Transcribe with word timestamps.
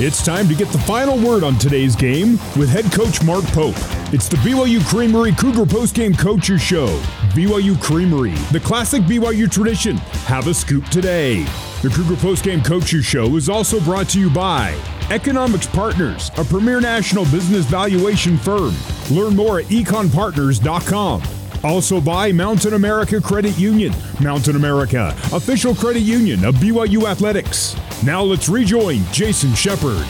It's 0.00 0.24
time 0.24 0.46
to 0.46 0.54
get 0.54 0.68
the 0.68 0.78
final 0.78 1.18
word 1.18 1.42
on 1.42 1.58
today's 1.58 1.96
game 1.96 2.38
with 2.56 2.68
head 2.68 2.84
coach 2.92 3.20
Mark 3.24 3.44
Pope. 3.46 3.74
It's 4.14 4.28
the 4.28 4.36
BYU 4.36 4.80
Creamery 4.86 5.32
Cougar 5.32 5.64
Postgame 5.64 6.16
Coaches 6.16 6.62
Show. 6.62 6.86
BYU 7.34 7.82
Creamery, 7.82 8.30
the 8.52 8.60
classic 8.60 9.02
BYU 9.02 9.50
tradition. 9.50 9.96
Have 10.26 10.46
a 10.46 10.54
scoop 10.54 10.84
today. 10.84 11.42
The 11.82 11.92
Cougar 11.92 12.14
Postgame 12.14 12.64
Coaches 12.64 13.04
Show 13.04 13.34
is 13.34 13.48
also 13.48 13.80
brought 13.80 14.08
to 14.10 14.20
you 14.20 14.30
by 14.30 14.80
Economics 15.10 15.66
Partners, 15.66 16.30
a 16.36 16.44
premier 16.44 16.80
national 16.80 17.24
business 17.24 17.66
valuation 17.66 18.38
firm. 18.38 18.76
Learn 19.10 19.34
more 19.34 19.58
at 19.58 19.66
econpartners.com. 19.66 21.22
Also 21.64 22.00
by 22.00 22.30
Mountain 22.30 22.74
America 22.74 23.20
Credit 23.20 23.58
Union. 23.58 23.92
Mountain 24.22 24.56
America, 24.56 25.14
official 25.32 25.74
credit 25.74 26.00
union 26.00 26.44
of 26.44 26.54
BYU 26.56 27.10
Athletics. 27.10 27.76
Now 28.04 28.22
let's 28.22 28.48
rejoin 28.48 29.02
Jason 29.12 29.54
Shepard. 29.54 30.06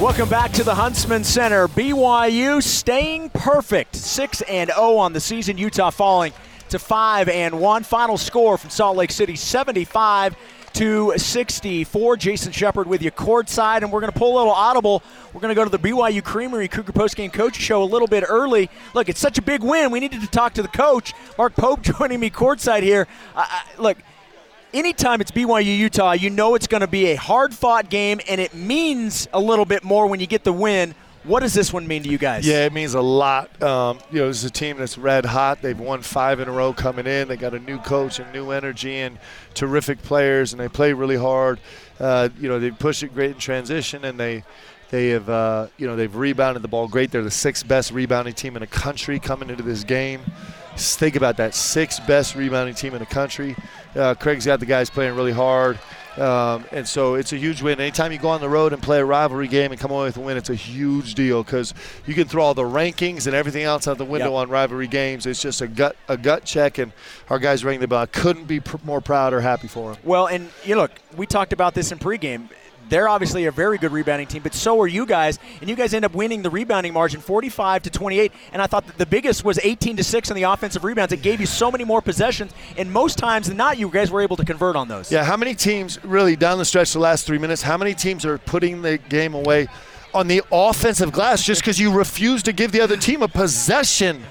Welcome 0.00 0.28
back 0.28 0.52
to 0.54 0.64
the 0.64 0.74
Huntsman 0.74 1.22
Center. 1.22 1.68
BYU 1.68 2.62
staying 2.62 3.30
perfect. 3.30 3.94
6 3.94 4.40
and 4.42 4.70
0 4.70 4.96
on 4.96 5.12
the 5.12 5.20
season. 5.20 5.58
Utah 5.58 5.90
falling 5.90 6.32
to 6.70 6.78
5 6.78 7.28
and 7.28 7.60
1. 7.60 7.82
Final 7.84 8.16
score 8.16 8.56
from 8.56 8.70
Salt 8.70 8.96
Lake 8.96 9.12
City 9.12 9.36
75 9.36 10.34
to 10.74 11.12
64. 11.16 12.16
Jason 12.16 12.52
Shepard 12.52 12.86
with 12.86 13.02
you 13.02 13.10
courtside, 13.10 13.82
and 13.82 13.92
we're 13.92 14.00
going 14.00 14.12
to 14.12 14.18
pull 14.18 14.36
a 14.36 14.38
little 14.38 14.52
audible. 14.52 15.02
We're 15.32 15.40
going 15.40 15.54
to 15.54 15.54
go 15.54 15.64
to 15.64 15.70
the 15.70 15.78
BYU 15.78 16.22
Creamery 16.22 16.68
Cougar 16.68 16.92
Postgame 16.92 17.32
Coach 17.32 17.56
Show 17.56 17.82
a 17.82 17.84
little 17.84 18.08
bit 18.08 18.24
early. 18.28 18.70
Look, 18.94 19.08
it's 19.08 19.20
such 19.20 19.38
a 19.38 19.42
big 19.42 19.62
win. 19.62 19.90
We 19.90 20.00
needed 20.00 20.20
to 20.20 20.26
talk 20.26 20.54
to 20.54 20.62
the 20.62 20.68
coach, 20.68 21.12
Mark 21.38 21.54
Pope, 21.54 21.82
joining 21.98 22.20
me 22.20 22.30
courtside 22.30 22.82
here. 22.82 23.06
Uh, 23.34 23.46
look, 23.78 23.98
anytime 24.72 25.20
it's 25.20 25.30
BYU 25.30 25.76
Utah, 25.76 26.12
you 26.12 26.30
know 26.30 26.54
it's 26.54 26.66
going 26.66 26.80
to 26.80 26.86
be 26.86 27.06
a 27.06 27.16
hard 27.16 27.54
fought 27.54 27.88
game, 27.88 28.20
and 28.28 28.40
it 28.40 28.54
means 28.54 29.28
a 29.32 29.40
little 29.40 29.64
bit 29.64 29.84
more 29.84 30.06
when 30.06 30.20
you 30.20 30.26
get 30.26 30.44
the 30.44 30.52
win. 30.52 30.94
What 31.24 31.40
does 31.40 31.54
this 31.54 31.72
one 31.72 31.86
mean 31.86 32.02
to 32.02 32.08
you 32.08 32.18
guys? 32.18 32.44
Yeah, 32.44 32.66
it 32.66 32.72
means 32.72 32.94
a 32.94 33.00
lot. 33.00 33.62
Um, 33.62 33.98
you 34.10 34.20
know, 34.20 34.28
is 34.28 34.42
a 34.42 34.50
team 34.50 34.78
that's 34.78 34.98
red 34.98 35.24
hot. 35.24 35.62
They've 35.62 35.78
won 35.78 36.02
five 36.02 36.40
in 36.40 36.48
a 36.48 36.52
row 36.52 36.72
coming 36.72 37.06
in. 37.06 37.28
They 37.28 37.36
got 37.36 37.54
a 37.54 37.60
new 37.60 37.78
coach 37.78 38.18
and 38.18 38.32
new 38.32 38.50
energy 38.50 38.96
and 38.96 39.18
terrific 39.54 40.02
players, 40.02 40.52
and 40.52 40.58
they 40.58 40.68
play 40.68 40.92
really 40.92 41.16
hard. 41.16 41.60
Uh, 42.00 42.28
you 42.40 42.48
know, 42.48 42.58
they 42.58 42.72
push 42.72 43.04
it 43.04 43.14
great 43.14 43.30
in 43.30 43.38
transition, 43.38 44.04
and 44.04 44.18
they 44.18 44.42
they 44.90 45.10
have 45.10 45.28
uh, 45.28 45.68
you 45.78 45.86
know 45.86 45.94
they've 45.94 46.14
rebounded 46.14 46.62
the 46.62 46.68
ball 46.68 46.88
great. 46.88 47.12
They're 47.12 47.22
the 47.22 47.30
sixth 47.30 47.68
best 47.68 47.92
rebounding 47.92 48.34
team 48.34 48.56
in 48.56 48.60
the 48.60 48.66
country 48.66 49.20
coming 49.20 49.48
into 49.48 49.62
this 49.62 49.84
game. 49.84 50.22
Just 50.72 50.98
think 50.98 51.14
about 51.14 51.36
that, 51.36 51.54
sixth 51.54 52.04
best 52.06 52.34
rebounding 52.34 52.74
team 52.74 52.94
in 52.94 52.98
the 52.98 53.06
country. 53.06 53.54
Uh, 53.94 54.14
Craig's 54.14 54.46
got 54.46 54.58
the 54.58 54.66
guys 54.66 54.90
playing 54.90 55.14
really 55.14 55.32
hard. 55.32 55.78
Um, 56.18 56.66
and 56.72 56.86
so 56.86 57.14
it's 57.14 57.32
a 57.32 57.36
huge 57.36 57.62
win. 57.62 57.80
Anytime 57.80 58.12
you 58.12 58.18
go 58.18 58.28
on 58.28 58.40
the 58.40 58.48
road 58.48 58.72
and 58.72 58.82
play 58.82 59.00
a 59.00 59.04
rivalry 59.04 59.48
game 59.48 59.72
and 59.72 59.80
come 59.80 59.90
away 59.90 60.04
with 60.04 60.16
a 60.16 60.20
win, 60.20 60.36
it's 60.36 60.50
a 60.50 60.54
huge 60.54 61.14
deal 61.14 61.42
because 61.42 61.72
you 62.06 62.14
can 62.14 62.28
throw 62.28 62.44
all 62.44 62.54
the 62.54 62.62
rankings 62.62 63.26
and 63.26 63.34
everything 63.34 63.62
else 63.62 63.88
out 63.88 63.98
the 63.98 64.04
window 64.04 64.32
yep. 64.32 64.42
on 64.42 64.50
rivalry 64.50 64.88
games. 64.88 65.24
It's 65.26 65.40
just 65.40 65.62
a 65.62 65.66
gut 65.66 65.96
a 66.08 66.16
gut 66.16 66.44
check, 66.44 66.78
and 66.78 66.92
our 67.30 67.38
guys 67.38 67.64
ring 67.64 67.80
the 67.80 67.88
bell. 67.88 68.06
Couldn't 68.06 68.44
be 68.44 68.60
pr- 68.60 68.76
more 68.84 69.00
proud 69.00 69.32
or 69.32 69.40
happy 69.40 69.68
for 69.68 69.92
them. 69.92 70.02
Well, 70.04 70.26
and 70.26 70.50
you 70.64 70.76
look, 70.76 70.92
we 71.16 71.26
talked 71.26 71.52
about 71.52 71.74
this 71.74 71.92
in 71.92 71.98
pregame 71.98 72.48
they're 72.88 73.08
obviously 73.08 73.46
a 73.46 73.50
very 73.50 73.78
good 73.78 73.92
rebounding 73.92 74.26
team, 74.26 74.42
but 74.42 74.54
so 74.54 74.80
are 74.80 74.86
you 74.86 75.06
guys. 75.06 75.38
And 75.60 75.68
you 75.68 75.76
guys 75.76 75.94
end 75.94 76.04
up 76.04 76.14
winning 76.14 76.42
the 76.42 76.50
rebounding 76.50 76.92
margin 76.92 77.20
45 77.20 77.82
to 77.84 77.90
28. 77.90 78.32
And 78.52 78.60
I 78.60 78.66
thought 78.66 78.86
that 78.86 78.98
the 78.98 79.06
biggest 79.06 79.44
was 79.44 79.58
18 79.62 79.96
to 79.96 80.04
6 80.04 80.30
on 80.30 80.36
the 80.36 80.44
offensive 80.44 80.84
rebounds. 80.84 81.12
It 81.12 81.22
gave 81.22 81.40
you 81.40 81.46
so 81.46 81.70
many 81.70 81.84
more 81.84 82.02
possessions. 82.02 82.52
And 82.76 82.92
most 82.92 83.18
times 83.18 83.48
than 83.48 83.56
not, 83.56 83.78
you 83.78 83.88
guys 83.88 84.10
were 84.10 84.20
able 84.20 84.36
to 84.36 84.44
convert 84.44 84.76
on 84.76 84.88
those. 84.88 85.10
Yeah, 85.10 85.24
how 85.24 85.36
many 85.36 85.54
teams 85.54 86.02
really 86.04 86.36
down 86.36 86.58
the 86.58 86.64
stretch 86.64 86.92
the 86.92 86.98
last 86.98 87.26
three 87.26 87.38
minutes, 87.38 87.62
how 87.62 87.76
many 87.76 87.94
teams 87.94 88.24
are 88.24 88.38
putting 88.38 88.82
the 88.82 88.98
game 88.98 89.34
away 89.34 89.68
on 90.14 90.28
the 90.28 90.42
offensive 90.52 91.12
glass 91.12 91.42
just 91.42 91.62
because 91.62 91.78
you 91.78 91.92
refuse 91.92 92.42
to 92.42 92.52
give 92.52 92.72
the 92.72 92.80
other 92.80 92.96
team 92.96 93.22
a 93.22 93.28
possession? 93.28 94.22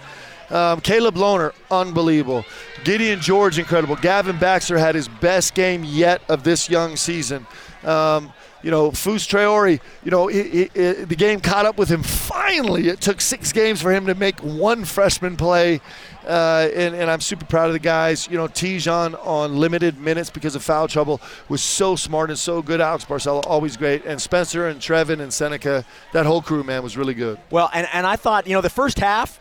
Um, 0.52 0.82
Caleb 0.82 1.16
Lohner, 1.16 1.54
unbelievable. 1.72 2.44
Gideon 2.84 3.22
George, 3.22 3.58
incredible. 3.58 3.96
Gavin 3.96 4.38
Baxter 4.38 4.78
had 4.78 4.96
his 4.96 5.08
best 5.08 5.54
game 5.54 5.84
yet 5.86 6.22
of 6.28 6.44
this 6.44 6.70
young 6.70 6.98
season. 6.98 7.48
Um, 7.84 8.34
you 8.64 8.72
know, 8.72 8.92
Fus 8.92 9.26
Traore, 9.28 9.80
you 10.04 10.12
know, 10.12 10.28
it, 10.28 10.72
it, 10.76 11.10
the 11.10 11.16
game 11.16 11.40
caught 11.40 11.66
up 11.66 11.78
with 11.78 11.90
him 11.90 12.04
finally. 12.04 12.88
It 12.88 13.02
took 13.02 13.22
six 13.22 13.52
games 13.52 13.82
for 13.82 13.92
him 13.92 14.06
to 14.06 14.16
make 14.16 14.40
one 14.40 14.86
freshman 14.86 15.38
play, 15.38 15.82
uh, 16.26 16.70
and, 16.76 16.96
and, 16.96 17.10
I'm 17.10 17.22
super 17.22 17.46
proud 17.46 17.68
of 17.68 17.74
the 17.74 17.80
guys. 17.80 18.28
You 18.30 18.38
know, 18.38 18.48
Te'Jon 18.48 19.16
on 19.26 19.58
limited 19.58 19.98
minutes 19.98 20.30
because 20.30 20.56
of 20.56 20.64
foul 20.64 20.88
trouble 20.88 21.20
was 21.50 21.64
so 21.64 21.96
smart 21.96 22.30
and 22.30 22.38
so 22.38 22.62
good. 22.62 22.80
Alex 22.80 23.06
Barcello, 23.06 23.42
always 23.42 23.76
great. 23.76 24.06
And 24.06 24.22
Spencer 24.22 24.68
and 24.68 24.80
Trevin 24.80 25.20
and 25.20 25.34
Seneca, 25.34 25.84
that 26.14 26.28
whole 26.28 26.42
crew, 26.42 26.64
man, 26.64 26.84
was 26.84 26.96
really 26.96 27.16
good. 27.16 27.40
Well, 27.50 27.72
and, 27.74 27.88
and 27.92 28.06
I 28.06 28.18
thought, 28.18 28.46
you 28.46 28.54
know, 28.54 28.62
the 28.62 28.70
first 28.70 29.00
half 29.00 29.40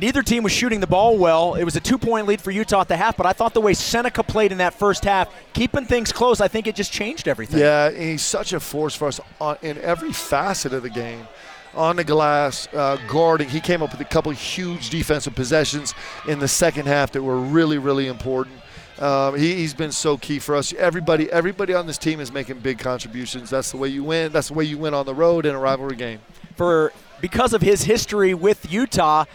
Neither 0.00 0.22
team 0.22 0.42
was 0.42 0.52
shooting 0.52 0.80
the 0.80 0.86
ball 0.86 1.18
well. 1.18 1.56
It 1.56 1.64
was 1.64 1.76
a 1.76 1.80
two 1.80 1.98
point 1.98 2.26
lead 2.26 2.40
for 2.40 2.50
Utah 2.50 2.80
at 2.80 2.88
the 2.88 2.96
half, 2.96 3.18
but 3.18 3.26
I 3.26 3.34
thought 3.34 3.52
the 3.52 3.60
way 3.60 3.74
Seneca 3.74 4.22
played 4.22 4.50
in 4.50 4.56
that 4.58 4.72
first 4.72 5.04
half, 5.04 5.30
keeping 5.52 5.84
things 5.84 6.10
close, 6.10 6.40
I 6.40 6.48
think 6.48 6.66
it 6.66 6.74
just 6.74 6.90
changed 6.90 7.28
everything. 7.28 7.60
Yeah, 7.60 7.90
he's 7.90 8.22
such 8.22 8.54
a 8.54 8.60
force 8.60 8.94
for 8.94 9.08
us 9.08 9.20
in 9.60 9.76
every 9.78 10.12
facet 10.12 10.72
of 10.72 10.82
the 10.82 10.90
game. 10.90 11.28
On 11.74 11.96
the 11.96 12.02
glass, 12.02 12.66
uh, 12.72 12.96
guarding. 13.08 13.48
He 13.48 13.60
came 13.60 13.82
up 13.82 13.92
with 13.92 14.00
a 14.00 14.04
couple 14.04 14.32
huge 14.32 14.88
defensive 14.88 15.34
possessions 15.34 15.94
in 16.26 16.38
the 16.38 16.48
second 16.48 16.86
half 16.86 17.12
that 17.12 17.22
were 17.22 17.38
really, 17.38 17.78
really 17.78 18.08
important. 18.08 18.56
Um, 18.98 19.36
he, 19.36 19.62
has 19.62 19.74
been 19.74 19.92
so 19.92 20.16
key 20.16 20.38
for 20.38 20.56
us. 20.56 20.72
Everybody, 20.72 21.30
everybody 21.30 21.74
on 21.74 21.86
this 21.86 21.98
team 21.98 22.20
is 22.20 22.32
making 22.32 22.58
big 22.58 22.78
contributions. 22.78 23.50
That's 23.50 23.70
the 23.70 23.76
way 23.76 23.88
you 23.88 24.02
win. 24.02 24.32
That's 24.32 24.48
the 24.48 24.54
way 24.54 24.64
you 24.64 24.78
win 24.78 24.94
on 24.94 25.06
the 25.06 25.14
road 25.14 25.46
in 25.46 25.54
a 25.54 25.58
rivalry 25.58 25.96
game. 25.96 26.20
For 26.56 26.92
because 27.20 27.52
of 27.52 27.62
his 27.62 27.84
history 27.84 28.34
with 28.34 28.70
Utah, 28.72 29.26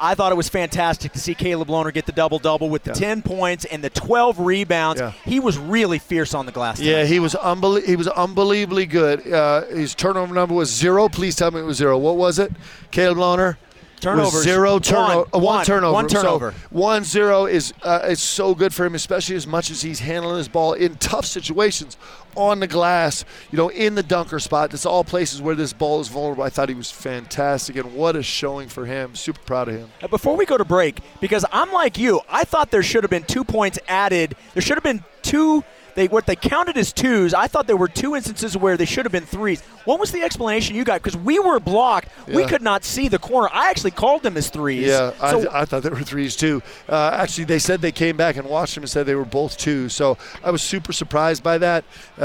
I 0.00 0.14
thought 0.14 0.32
it 0.32 0.36
was 0.36 0.48
fantastic 0.48 1.12
to 1.12 1.18
see 1.18 1.34
Caleb 1.34 1.68
Lohner 1.68 1.92
get 1.92 2.06
the 2.06 2.12
double 2.12 2.38
double 2.38 2.68
with 2.70 2.84
the 2.84 2.90
yeah. 2.90 3.14
10 3.14 3.22
points 3.22 3.64
and 3.64 3.82
the 3.82 3.90
12 3.90 4.38
rebounds. 4.40 5.00
Yeah. 5.00 5.12
He 5.24 5.40
was 5.40 5.58
really 5.58 5.98
fierce 5.98 6.34
on 6.34 6.46
the 6.46 6.52
glass. 6.52 6.78
Tonight. 6.78 6.90
Yeah, 6.90 7.04
he 7.04 7.18
was 7.18 7.34
unbelie- 7.34 7.84
he 7.84 7.96
was 7.96 8.08
unbelievably 8.08 8.86
good. 8.86 9.30
Uh, 9.30 9.64
his 9.66 9.94
turnover 9.94 10.34
number 10.34 10.54
was 10.54 10.70
zero. 10.70 11.08
Please 11.08 11.36
tell 11.36 11.50
me 11.50 11.60
it 11.60 11.64
was 11.64 11.76
zero. 11.78 11.98
What 11.98 12.16
was 12.16 12.38
it? 12.38 12.52
Caleb 12.90 13.18
Lohner. 13.18 13.56
Turnovers. 14.00 14.44
Zero 14.44 14.78
turnover. 14.78 15.16
One, 15.16 15.26
uh, 15.32 15.38
one, 15.38 15.44
one, 15.44 15.64
turnover. 15.64 15.92
One 15.94 16.08
turnover. 16.08 16.52
So 16.52 16.56
one 16.70 17.04
zero 17.04 17.46
is 17.46 17.74
uh, 17.82 18.06
is 18.08 18.20
so 18.20 18.54
good 18.54 18.72
for 18.72 18.86
him, 18.86 18.94
especially 18.94 19.34
as 19.34 19.44
much 19.44 19.72
as 19.72 19.82
he's 19.82 19.98
handling 19.98 20.38
his 20.38 20.46
ball 20.46 20.74
in 20.74 20.94
tough 20.96 21.26
situations 21.26 21.96
on 22.38 22.60
the 22.60 22.66
glass, 22.66 23.24
you 23.50 23.58
know, 23.58 23.68
in 23.68 23.94
the 23.94 24.02
dunker 24.02 24.38
spot. 24.38 24.70
That's 24.70 24.86
all 24.86 25.04
places 25.04 25.42
where 25.42 25.54
this 25.54 25.72
ball 25.72 26.00
is 26.00 26.08
vulnerable. 26.08 26.44
I 26.44 26.48
thought 26.48 26.68
he 26.68 26.74
was 26.74 26.90
fantastic, 26.90 27.76
and 27.76 27.94
what 27.94 28.16
a 28.16 28.22
showing 28.22 28.68
for 28.68 28.86
him. 28.86 29.14
Super 29.14 29.40
proud 29.40 29.68
of 29.68 29.74
him. 29.74 29.90
Before 30.08 30.36
we 30.36 30.46
go 30.46 30.56
to 30.56 30.64
break, 30.64 31.00
because 31.20 31.44
I'm 31.52 31.72
like 31.72 31.98
you, 31.98 32.20
I 32.28 32.44
thought 32.44 32.70
there 32.70 32.82
should 32.82 33.02
have 33.04 33.10
been 33.10 33.24
two 33.24 33.44
points 33.44 33.78
added. 33.88 34.36
There 34.54 34.62
should 34.62 34.76
have 34.76 34.84
been 34.84 35.04
two 35.22 35.64
they 35.98 36.06
what 36.06 36.26
they 36.26 36.36
counted 36.36 36.76
as 36.78 36.92
twos. 36.92 37.34
I 37.34 37.48
thought 37.48 37.66
there 37.66 37.76
were 37.76 37.88
two 37.88 38.14
instances 38.14 38.56
where 38.56 38.76
they 38.76 38.84
should 38.84 39.04
have 39.04 39.10
been 39.10 39.26
threes. 39.26 39.62
What 39.84 39.98
was 39.98 40.12
the 40.12 40.22
explanation 40.22 40.76
you 40.76 40.84
got? 40.84 41.02
Because 41.02 41.16
we 41.16 41.40
were 41.40 41.58
blocked, 41.58 42.08
yeah. 42.28 42.36
we 42.36 42.46
could 42.46 42.62
not 42.62 42.84
see 42.84 43.08
the 43.08 43.18
corner. 43.18 43.48
I 43.52 43.68
actually 43.70 43.90
called 43.90 44.22
them 44.22 44.36
as 44.36 44.48
threes. 44.48 44.86
Yeah, 44.86 45.10
so, 45.30 45.48
I, 45.50 45.62
I, 45.62 45.64
thought 45.64 45.82
they 45.82 45.88
were 45.88 46.02
threes 46.02 46.36
too. 46.36 46.62
Uh, 46.88 47.10
actually, 47.14 47.44
they 47.44 47.58
said 47.58 47.80
they 47.80 47.90
came 47.90 48.16
back 48.16 48.36
and 48.36 48.48
watched 48.48 48.76
them 48.76 48.84
and 48.84 48.90
said 48.90 49.06
they 49.06 49.16
were 49.16 49.24
both 49.24 49.56
twos. 49.58 49.92
So 49.92 50.16
I 50.44 50.52
was 50.52 50.62
super 50.62 50.92
surprised 50.92 51.42
by 51.42 51.58
that. 51.58 51.84
Uh, 52.16 52.22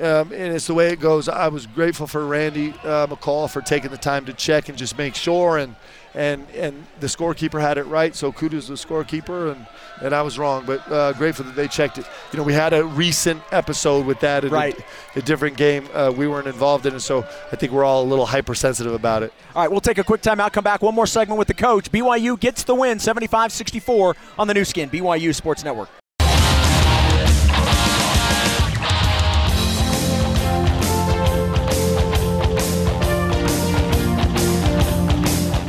um, 0.00 0.32
and 0.32 0.54
it's 0.54 0.66
the 0.68 0.74
way 0.74 0.92
it 0.92 1.00
goes. 1.00 1.28
I 1.28 1.48
was 1.48 1.66
grateful 1.66 2.06
for 2.06 2.24
Randy 2.24 2.70
uh, 2.84 3.08
McCall 3.08 3.50
for 3.50 3.60
taking 3.60 3.90
the 3.90 3.96
time 3.96 4.26
to 4.26 4.32
check 4.32 4.68
and 4.68 4.78
just 4.78 4.96
make 4.96 5.14
sure. 5.14 5.58
And 5.58 5.74
and 6.14 6.48
and 6.50 6.86
the 7.00 7.06
scorekeeper 7.06 7.60
had 7.60 7.78
it 7.78 7.84
right. 7.84 8.14
So 8.14 8.32
kudos 8.32 8.66
to 8.66 8.72
the 8.72 8.78
scorekeeper, 8.78 9.52
and 9.52 9.66
and 10.00 10.14
I 10.14 10.22
was 10.22 10.38
wrong, 10.38 10.64
but 10.66 10.90
uh, 10.90 11.12
grateful 11.14 11.44
that 11.46 11.56
they 11.56 11.68
checked 11.68 11.98
it. 11.98 12.06
You 12.32 12.38
know, 12.38 12.44
we 12.44 12.52
had 12.52 12.72
a 12.72 12.84
recent 12.84 13.42
episode 13.50 14.06
with 14.06 14.20
that 14.20 14.44
in 14.44 14.52
right. 14.52 14.78
a, 15.16 15.18
a, 15.18 15.22
different 15.22 15.56
game. 15.56 15.88
Uh, 15.92 16.12
we 16.16 16.28
weren't 16.28 16.46
involved 16.46 16.86
in 16.86 16.94
it, 16.94 17.00
so 17.00 17.24
I 17.52 17.56
think 17.56 17.72
we're 17.72 17.84
all 17.84 18.02
a 18.02 18.08
little 18.08 18.26
hypersensitive 18.26 18.92
about 18.92 19.22
it. 19.22 19.32
All 19.54 19.62
right, 19.62 19.70
we'll 19.70 19.80
take 19.80 19.98
a 19.98 20.04
quick 20.04 20.22
timeout. 20.22 20.52
Come 20.52 20.64
back. 20.64 20.82
One 20.82 20.94
more 20.94 21.06
segment 21.06 21.38
with 21.38 21.48
the 21.48 21.54
coach. 21.54 21.90
BYU 21.90 22.38
gets 22.38 22.62
the 22.62 22.74
win, 22.74 22.98
75-64 22.98 24.14
on 24.38 24.46
the 24.46 24.54
Nu 24.54 24.64
Skin 24.64 24.88
BYU 24.88 25.34
Sports 25.34 25.64
Network. 25.64 25.88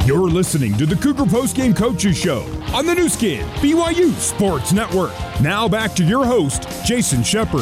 You're 0.09 0.27
listening 0.27 0.75
to 0.77 0.87
the 0.87 0.95
Cougar 0.95 1.25
Postgame 1.25 1.77
Coaches 1.77 2.17
Show 2.17 2.41
on 2.73 2.87
the 2.87 2.95
Nu 2.95 3.09
Skin, 3.09 3.45
BYU 3.57 4.11
Sports 4.13 4.73
Network. 4.73 5.11
Now 5.39 5.69
back 5.69 5.93
to 5.97 6.03
your 6.03 6.25
host, 6.25 6.67
Jason 6.83 7.21
Shepard. 7.21 7.61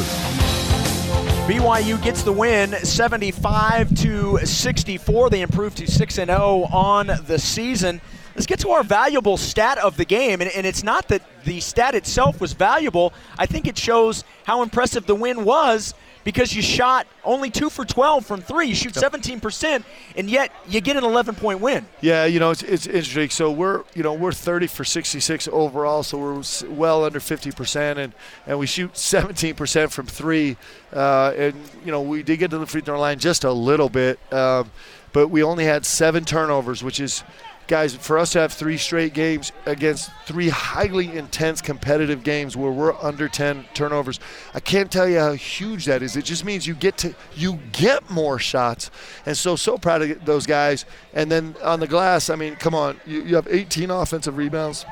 BYU 1.46 2.02
gets 2.02 2.22
the 2.22 2.32
win 2.32 2.72
75 2.72 3.94
to 3.96 4.38
64. 4.38 5.28
They 5.28 5.42
improve 5.42 5.74
to 5.74 5.86
6 5.86 6.18
and 6.18 6.30
0 6.30 6.68
on 6.72 7.10
the 7.26 7.38
season. 7.38 8.00
Let's 8.34 8.46
get 8.46 8.60
to 8.60 8.70
our 8.70 8.82
valuable 8.82 9.36
stat 9.36 9.76
of 9.76 9.98
the 9.98 10.06
game. 10.06 10.40
And, 10.40 10.50
and, 10.52 10.66
it's 10.66 10.82
not 10.82 11.08
that 11.08 11.20
the 11.44 11.60
stat 11.60 11.94
itself 11.94 12.40
was 12.40 12.54
valuable, 12.54 13.12
I 13.38 13.44
think 13.44 13.66
it 13.66 13.76
shows 13.76 14.24
how 14.44 14.62
impressive 14.62 15.04
the 15.04 15.14
win 15.14 15.44
was 15.44 15.92
because 16.28 16.54
you 16.54 16.60
shot 16.60 17.06
only 17.24 17.48
two 17.48 17.70
for 17.70 17.86
12 17.86 18.26
from 18.26 18.42
three. 18.42 18.66
You 18.66 18.74
shoot 18.74 18.92
17%, 18.92 19.82
and 20.14 20.28
yet 20.28 20.52
you 20.68 20.82
get 20.82 20.98
an 20.98 21.04
11 21.04 21.36
point 21.36 21.60
win. 21.60 21.86
Yeah, 22.02 22.26
you 22.26 22.38
know, 22.38 22.50
it's, 22.50 22.62
it's 22.62 22.86
interesting. 22.86 23.30
So 23.30 23.50
we're, 23.50 23.82
you 23.94 24.02
know, 24.02 24.12
we're 24.12 24.32
30 24.32 24.66
for 24.66 24.84
66 24.84 25.48
overall, 25.50 26.02
so 26.02 26.18
we're 26.18 26.42
well 26.68 27.06
under 27.06 27.18
50%, 27.18 27.96
and, 27.96 28.12
and 28.46 28.58
we 28.58 28.66
shoot 28.66 28.92
17% 28.92 29.90
from 29.90 30.04
three. 30.04 30.58
Uh, 30.92 31.32
and, 31.34 31.54
you 31.82 31.90
know, 31.90 32.02
we 32.02 32.22
did 32.22 32.36
get 32.36 32.50
to 32.50 32.58
the 32.58 32.66
free 32.66 32.82
throw 32.82 33.00
line 33.00 33.18
just 33.18 33.44
a 33.44 33.52
little 33.52 33.88
bit, 33.88 34.20
um, 34.30 34.70
but 35.14 35.28
we 35.28 35.42
only 35.42 35.64
had 35.64 35.86
seven 35.86 36.26
turnovers, 36.26 36.84
which 36.84 37.00
is 37.00 37.24
guys, 37.68 37.94
for 37.94 38.18
us 38.18 38.32
to 38.32 38.40
have 38.40 38.52
three 38.52 38.78
straight 38.78 39.12
games 39.12 39.52
against 39.66 40.10
three 40.24 40.48
highly 40.48 41.16
intense 41.16 41.60
competitive 41.60 42.24
games 42.24 42.56
where 42.56 42.72
we're 42.72 42.94
under 43.00 43.28
10 43.28 43.66
turnovers, 43.74 44.18
I 44.54 44.60
can't 44.60 44.90
tell 44.90 45.08
you 45.08 45.18
how 45.18 45.32
huge 45.32 45.84
that 45.84 46.02
is. 46.02 46.16
It 46.16 46.24
just 46.24 46.44
means 46.44 46.66
you 46.66 46.74
get 46.74 46.96
to 46.98 47.14
you 47.36 47.60
get 47.72 48.10
more 48.10 48.38
shots, 48.38 48.90
and 49.26 49.36
so 49.36 49.54
so 49.54 49.76
proud 49.78 50.02
of 50.02 50.24
those 50.24 50.46
guys. 50.46 50.86
And 51.12 51.30
then 51.30 51.54
on 51.62 51.78
the 51.78 51.86
glass, 51.86 52.30
I 52.30 52.36
mean, 52.36 52.56
come 52.56 52.74
on, 52.74 52.98
you, 53.06 53.22
you 53.22 53.36
have 53.36 53.46
18 53.48 53.90
offensive 53.90 54.36
rebounds. 54.36 54.86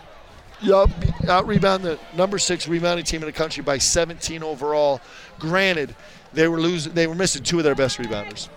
You 0.60 0.76
out, 0.76 0.90
out 1.28 1.46
rebound 1.46 1.82
the 1.82 1.98
number 2.14 2.38
six 2.38 2.68
rebounding 2.68 3.04
team 3.04 3.22
in 3.22 3.26
the 3.26 3.32
country 3.32 3.62
by 3.62 3.78
17 3.78 4.42
overall. 4.42 5.00
Granted, 5.38 5.94
they 6.32 6.46
were 6.48 6.60
losing, 6.60 6.94
they 6.94 7.06
were 7.06 7.14
missing 7.14 7.42
two 7.42 7.58
of 7.58 7.64
their 7.64 7.74
best 7.74 7.98
rebounders. 7.98 8.48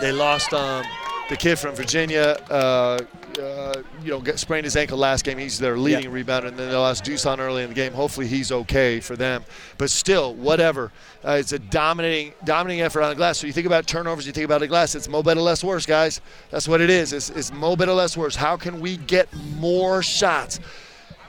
They 0.00 0.12
lost 0.12 0.52
um, 0.52 0.84
the 1.28 1.36
kid 1.36 1.58
from 1.58 1.74
Virginia, 1.74 2.36
uh, 2.50 2.98
uh, 3.40 3.82
you 4.02 4.10
know, 4.10 4.20
get, 4.20 4.38
sprained 4.38 4.64
his 4.64 4.76
ankle 4.76 4.98
last 4.98 5.24
game. 5.24 5.38
He's 5.38 5.58
their 5.58 5.78
leading 5.78 6.04
yeah. 6.04 6.22
rebounder, 6.22 6.48
and 6.48 6.56
then 6.56 6.68
they 6.68 6.76
lost 6.76 7.04
Dusan 7.04 7.38
early 7.38 7.62
in 7.62 7.70
the 7.70 7.74
game. 7.74 7.92
Hopefully, 7.92 8.26
he's 8.26 8.52
okay 8.52 9.00
for 9.00 9.16
them. 9.16 9.44
But 9.78 9.90
still, 9.90 10.34
whatever. 10.34 10.92
Uh, 11.24 11.32
it's 11.40 11.52
a 11.52 11.58
dominating, 11.58 12.34
dominating 12.44 12.82
effort 12.82 13.02
on 13.02 13.10
the 13.10 13.16
glass. 13.16 13.38
So 13.38 13.46
you 13.46 13.52
think 13.52 13.66
about 13.66 13.86
turnovers, 13.86 14.26
you 14.26 14.32
think 14.32 14.44
about 14.44 14.60
the 14.60 14.68
glass. 14.68 14.94
It's 14.94 15.08
mo 15.08 15.22
better, 15.22 15.40
less 15.40 15.64
worse, 15.64 15.86
guys. 15.86 16.20
That's 16.50 16.68
what 16.68 16.80
it 16.80 16.90
is. 16.90 17.12
It's, 17.12 17.30
it's 17.30 17.52
mo 17.52 17.74
better, 17.74 17.92
less 17.92 18.16
worse. 18.16 18.36
How 18.36 18.56
can 18.56 18.80
we 18.80 18.98
get 18.98 19.28
more 19.58 20.02
shots? 20.02 20.60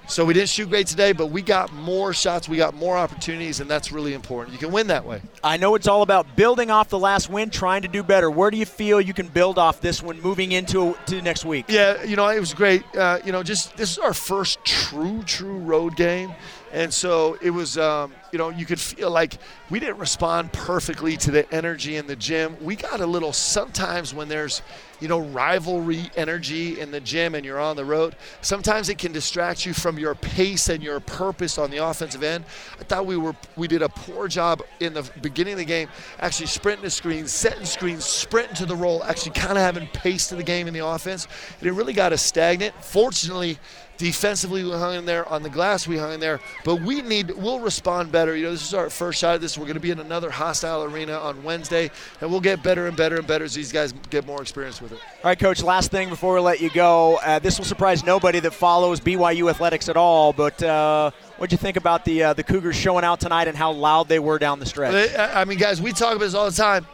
So 0.07 0.23
we 0.23 0.33
didn't 0.33 0.49
shoot 0.49 0.69
great 0.69 0.87
today, 0.87 1.13
but 1.13 1.27
we 1.27 1.41
got 1.41 1.73
more 1.73 2.13
shots, 2.13 2.47
we 2.47 2.57
got 2.57 2.73
more 2.75 2.95
opportunities, 2.95 3.59
and 3.59 3.69
that's 3.69 3.91
really 3.91 4.13
important. 4.13 4.53
You 4.53 4.59
can 4.59 4.71
win 4.71 4.87
that 4.87 5.05
way. 5.05 5.21
I 5.43 5.57
know 5.57 5.75
it's 5.75 5.87
all 5.87 6.03
about 6.03 6.35
building 6.35 6.69
off 6.69 6.89
the 6.89 6.99
last 6.99 7.29
win, 7.29 7.49
trying 7.49 7.81
to 7.81 7.87
do 7.87 8.03
better. 8.03 8.29
Where 8.29 8.51
do 8.51 8.57
you 8.57 8.65
feel 8.65 9.01
you 9.01 9.13
can 9.13 9.27
build 9.27 9.57
off 9.57 9.81
this 9.81 10.03
one 10.03 10.21
moving 10.21 10.51
into 10.51 10.95
to 11.07 11.21
next 11.21 11.43
week? 11.43 11.65
Yeah, 11.67 12.03
you 12.03 12.15
know, 12.15 12.27
it 12.29 12.39
was 12.39 12.53
great. 12.53 12.83
Uh, 12.95 13.19
you 13.25 13.31
know, 13.31 13.41
just 13.43 13.75
this 13.77 13.91
is 13.91 13.97
our 13.97 14.13
first 14.13 14.63
true, 14.63 15.23
true 15.23 15.57
road 15.57 15.95
game. 15.95 16.33
And 16.75 16.93
so 16.93 17.37
it 17.41 17.51
was, 17.51 17.77
um, 17.77 18.13
you 18.33 18.37
know, 18.37 18.49
you 18.49 18.65
could 18.65 18.81
feel 18.81 19.09
like 19.09 19.37
we 19.69 19.79
didn't 19.79 19.97
respond 19.97 20.51
perfectly 20.51 21.15
to 21.15 21.31
the 21.31 21.49
energy 21.53 21.95
in 21.95 22.05
the 22.05 22.17
gym. 22.17 22.57
We 22.59 22.75
got 22.75 22.99
a 22.99 23.05
little, 23.05 23.31
sometimes 23.31 24.13
when 24.13 24.27
there's, 24.27 24.61
you 24.99 25.07
know, 25.07 25.21
rivalry 25.21 26.11
energy 26.17 26.77
in 26.77 26.91
the 26.91 26.99
gym 26.99 27.33
and 27.33 27.45
you're 27.45 27.61
on 27.61 27.77
the 27.77 27.85
road, 27.85 28.17
sometimes 28.41 28.89
it 28.89 28.97
can 28.97 29.13
distract 29.13 29.65
you 29.65 29.73
from 29.73 29.97
your 29.97 30.15
pace 30.15 30.67
and 30.67 30.83
your 30.83 30.99
purpose 30.99 31.57
on 31.57 31.71
the 31.71 31.77
offensive 31.77 32.23
end. 32.23 32.43
I 32.77 32.83
thought 32.83 33.05
we 33.05 33.15
were, 33.15 33.37
we 33.55 33.69
did 33.69 33.81
a 33.81 33.87
poor 33.87 34.27
job 34.27 34.61
in 34.81 34.93
the 34.93 35.09
beginning 35.21 35.53
of 35.53 35.59
the 35.59 35.65
game, 35.65 35.87
actually 36.19 36.47
sprinting 36.47 36.83
the 36.83 36.89
screens, 36.89 37.31
setting 37.31 37.65
screens, 37.65 38.03
sprinting 38.03 38.55
to 38.55 38.65
the 38.65 38.75
roll, 38.75 39.01
actually 39.05 39.31
kind 39.31 39.53
of 39.53 39.59
having 39.59 39.87
pace 39.87 40.27
to 40.27 40.35
the 40.35 40.43
game 40.43 40.67
in 40.67 40.73
the 40.73 40.85
offense. 40.85 41.25
And 41.61 41.69
it 41.69 41.71
really 41.71 41.93
got 41.93 42.11
us 42.11 42.21
stagnant. 42.21 42.75
Fortunately, 42.83 43.59
Defensively, 43.97 44.63
we 44.63 44.71
hung 44.71 44.95
in 44.95 45.05
there. 45.05 45.27
On 45.29 45.41
the 45.41 45.49
glass, 45.49 45.87
we 45.87 45.97
hung 45.97 46.13
in 46.13 46.19
there. 46.19 46.41
But 46.65 46.81
we 46.81 47.01
need, 47.01 47.31
we'll 47.31 47.59
respond 47.59 48.11
better. 48.11 48.35
You 48.35 48.45
know, 48.45 48.51
this 48.51 48.67
is 48.67 48.73
our 48.73 48.89
first 48.89 49.19
shot 49.19 49.35
at 49.35 49.41
this. 49.41 49.57
We're 49.57 49.65
going 49.65 49.75
to 49.75 49.79
be 49.79 49.91
in 49.91 49.99
another 49.99 50.29
hostile 50.29 50.83
arena 50.83 51.13
on 51.13 51.43
Wednesday, 51.43 51.89
and 52.19 52.29
we'll 52.29 52.41
get 52.41 52.61
better 52.61 52.87
and 52.87 52.97
better 52.97 53.15
and 53.15 53.25
better 53.25 53.45
as 53.45 53.53
these 53.53 53.71
guys 53.71 53.93
get 54.09 54.25
more 54.25 54.41
experience 54.41 54.81
with 54.81 54.91
it. 54.91 54.99
All 55.23 55.29
right, 55.29 55.39
Coach, 55.39 55.63
last 55.63 55.91
thing 55.91 56.09
before 56.09 56.33
we 56.33 56.41
let 56.41 56.59
you 56.59 56.69
go. 56.69 57.17
Uh, 57.17 57.39
this 57.39 57.57
will 57.57 57.65
surprise 57.65 58.03
nobody 58.03 58.39
that 58.41 58.53
follows 58.53 58.99
BYU 58.99 59.49
athletics 59.49 59.87
at 59.87 59.95
all, 59.95 60.33
but 60.33 60.61
uh, 60.61 61.11
what'd 61.37 61.53
you 61.53 61.57
think 61.57 61.77
about 61.77 62.03
the, 62.03 62.23
uh, 62.23 62.33
the 62.33 62.43
Cougars 62.43 62.75
showing 62.75 63.05
out 63.05 63.21
tonight 63.21 63.47
and 63.47 63.55
how 63.55 63.71
loud 63.71 64.09
they 64.09 64.19
were 64.19 64.39
down 64.39 64.59
the 64.59 64.65
stretch? 64.65 65.17
I 65.17 65.45
mean, 65.45 65.57
guys, 65.57 65.81
we 65.81 65.93
talk 65.93 66.15
about 66.15 66.25
this 66.25 66.33
all 66.33 66.49
the 66.49 66.55
time. 66.55 66.85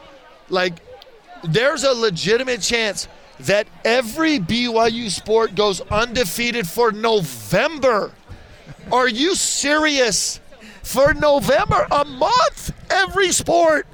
Like, 0.50 0.76
there's 1.44 1.84
a 1.84 1.94
legitimate 1.94 2.62
chance– 2.62 3.08
that 3.46 3.68
every 3.84 4.40
BYU 4.40 5.10
sport 5.10 5.56
goes 5.56 5.82
undefeated 5.82 6.68
for 6.68 6.92
November. 6.92 8.12
Are 8.92 9.08
you 9.08 9.36
serious? 9.36 10.40
For 10.84 11.14
November, 11.14 11.88
a 11.92 12.04
month, 12.04 12.72
every 12.90 13.32
sport. 13.32 13.88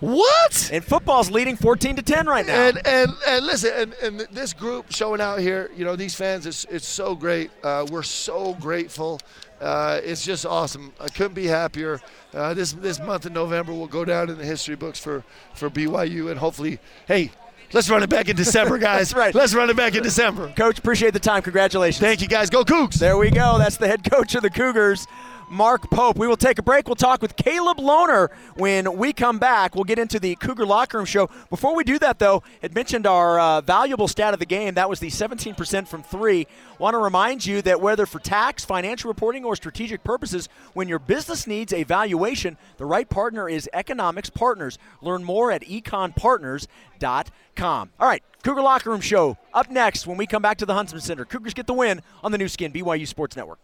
What? 0.00 0.70
And 0.72 0.82
football's 0.82 1.30
leading 1.30 1.56
14 1.56 1.96
to 1.96 2.02
10 2.02 2.26
right 2.26 2.46
now. 2.46 2.54
And 2.54 2.86
and, 2.86 3.12
and 3.28 3.46
listen, 3.46 3.70
and, 3.74 3.94
and 4.02 4.20
this 4.32 4.54
group 4.54 4.90
showing 4.90 5.20
out 5.20 5.38
here, 5.40 5.70
you 5.76 5.84
know, 5.84 5.94
these 5.94 6.14
fans, 6.14 6.46
it's, 6.46 6.64
it's 6.70 6.86
so 6.86 7.14
great. 7.14 7.50
Uh, 7.62 7.86
we're 7.90 8.02
so 8.02 8.54
grateful. 8.54 9.20
Uh, 9.60 10.00
it's 10.02 10.24
just 10.24 10.46
awesome. 10.46 10.92
I 10.98 11.08
couldn't 11.08 11.34
be 11.34 11.46
happier. 11.46 12.00
Uh, 12.32 12.54
this 12.54 12.72
this 12.72 12.98
month 12.98 13.26
in 13.26 13.34
November 13.34 13.74
will 13.74 13.86
go 13.86 14.06
down 14.06 14.30
in 14.30 14.38
the 14.38 14.44
history 14.44 14.74
books 14.74 14.98
for, 14.98 15.22
for 15.54 15.68
BYU, 15.68 16.30
and 16.30 16.40
hopefully, 16.40 16.78
hey, 17.06 17.30
Let's 17.72 17.88
run 17.88 18.02
it 18.02 18.10
back 18.10 18.28
in 18.28 18.36
December, 18.36 18.78
guys. 18.90 19.14
right. 19.14 19.34
Let's 19.34 19.54
run 19.54 19.70
it 19.70 19.76
back 19.76 19.94
in 19.94 20.02
December. 20.02 20.52
Coach, 20.56 20.78
appreciate 20.78 21.12
the 21.12 21.20
time. 21.20 21.42
Congratulations. 21.42 22.00
Thank 22.00 22.20
you, 22.20 22.28
guys. 22.28 22.50
Go 22.50 22.64
Cougs. 22.64 22.94
There 22.94 23.16
we 23.16 23.30
go. 23.30 23.58
That's 23.58 23.76
the 23.76 23.86
head 23.86 24.08
coach 24.10 24.34
of 24.34 24.42
the 24.42 24.50
Cougars. 24.50 25.06
Mark 25.50 25.90
Pope. 25.90 26.16
We 26.16 26.28
will 26.28 26.36
take 26.36 26.58
a 26.58 26.62
break. 26.62 26.86
We'll 26.86 26.94
talk 26.94 27.20
with 27.20 27.34
Caleb 27.36 27.78
Lohner 27.78 28.28
when 28.54 28.96
we 28.96 29.12
come 29.12 29.38
back. 29.38 29.74
We'll 29.74 29.84
get 29.84 29.98
into 29.98 30.20
the 30.20 30.36
Cougar 30.36 30.64
Locker 30.64 30.98
Room 30.98 31.06
show. 31.06 31.28
Before 31.50 31.74
we 31.74 31.84
do 31.84 31.98
that, 31.98 32.18
though, 32.18 32.42
it 32.62 32.74
mentioned 32.74 33.06
our 33.06 33.40
uh, 33.40 33.60
valuable 33.60 34.08
stat 34.08 34.32
of 34.32 34.40
the 34.40 34.46
game. 34.46 34.74
That 34.74 34.88
was 34.88 35.00
the 35.00 35.08
17% 35.08 35.88
from 35.88 36.02
three. 36.02 36.46
Want 36.78 36.94
to 36.94 36.98
remind 36.98 37.44
you 37.44 37.60
that 37.62 37.80
whether 37.80 38.06
for 38.06 38.20
tax, 38.20 38.64
financial 38.64 39.08
reporting, 39.08 39.44
or 39.44 39.56
strategic 39.56 40.04
purposes, 40.04 40.48
when 40.72 40.88
your 40.88 41.00
business 41.00 41.46
needs 41.46 41.72
a 41.72 41.82
valuation, 41.82 42.56
the 42.76 42.86
right 42.86 43.08
partner 43.08 43.48
is 43.48 43.68
Economics 43.72 44.30
Partners. 44.30 44.78
Learn 45.02 45.24
more 45.24 45.50
at 45.50 45.62
econpartners.com. 45.62 47.90
All 47.98 48.08
right, 48.08 48.22
Cougar 48.42 48.62
Locker 48.62 48.90
Room 48.90 49.00
show 49.00 49.36
up 49.52 49.70
next 49.70 50.06
when 50.06 50.16
we 50.16 50.26
come 50.26 50.42
back 50.42 50.58
to 50.58 50.66
the 50.66 50.74
Huntsman 50.74 51.00
Center. 51.00 51.24
Cougars 51.24 51.54
get 51.54 51.66
the 51.66 51.74
win 51.74 52.02
on 52.22 52.30
the 52.32 52.38
Nu 52.38 52.48
Skin 52.48 52.72
BYU 52.72 53.06
Sports 53.06 53.36
Network. 53.36 53.58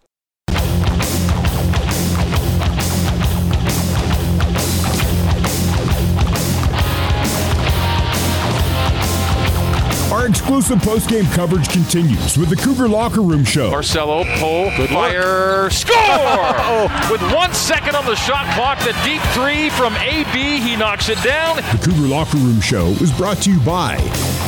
Our 10.12 10.28
exclusive 10.28 10.78
post-game 10.82 11.24
coverage 11.26 11.68
continues 11.68 12.38
with 12.38 12.48
the 12.48 12.54
Cougar 12.54 12.86
Locker 12.88 13.22
Room 13.22 13.42
Show. 13.44 13.70
Barcello, 13.70 14.22
pull, 14.38 14.70
Good 14.76 14.90
fire, 14.90 15.64
look. 15.64 15.72
score! 15.72 15.96
oh, 15.98 17.08
with 17.10 17.20
one 17.34 17.52
second 17.52 17.96
on 17.96 18.06
the 18.06 18.14
shot 18.14 18.46
clock, 18.54 18.78
the 18.78 18.96
deep 19.04 19.20
three 19.34 19.68
from 19.70 19.94
AB, 19.96 20.60
he 20.60 20.76
knocks 20.76 21.08
it 21.08 21.20
down. 21.24 21.56
The 21.56 21.80
Cougar 21.82 22.06
Locker 22.06 22.36
Room 22.38 22.60
Show 22.60 22.86
is 23.02 23.10
brought 23.18 23.38
to 23.38 23.50
you 23.52 23.58
by 23.60 23.96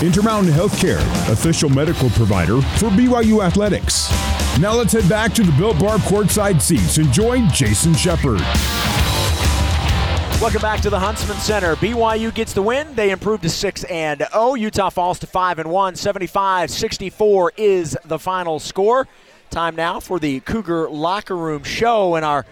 Intermountain 0.01 0.53
Healthcare, 0.53 1.01
official 1.31 1.69
medical 1.71 2.09
provider 2.11 2.61
for 2.79 2.89
BYU 2.91 3.45
Athletics. 3.45 4.09
Now 4.61 4.75
let's 4.75 4.93
head 4.93 5.09
back 5.09 5.33
to 5.35 5.43
the 5.43 5.53
Built 5.53 5.81
Bar 5.81 5.99
courtside 5.99 6.63
seats 6.63 6.99
and 6.99 7.13
join 7.13 7.49
Jason 7.51 7.95
Shepard. 7.95 8.41
Welcome 10.41 10.63
back 10.63 10.81
to 10.83 10.91
the 10.91 11.01
Huntsman 11.01 11.37
Center. 11.39 11.75
BYU 11.75 12.33
gets 12.33 12.53
the 12.53 12.63
win. 12.63 12.95
They 12.95 13.11
improve 13.11 13.41
to 13.41 13.49
6 13.49 13.83
and 13.85 14.25
0. 14.33 14.55
Utah 14.55 14.89
falls 14.89 15.19
to 15.19 15.27
5 15.27 15.59
and 15.59 15.69
1. 15.69 15.95
75-64 15.95 17.51
is 17.57 17.99
the 18.05 18.21
final 18.21 18.61
score. 18.61 19.09
Time 19.51 19.75
now 19.75 19.99
for 19.99 20.21
the 20.21 20.39
Cougar 20.39 20.91
locker 20.91 21.37
room 21.37 21.65
show 21.65 22.15
and 22.15 22.25
our 22.25 22.47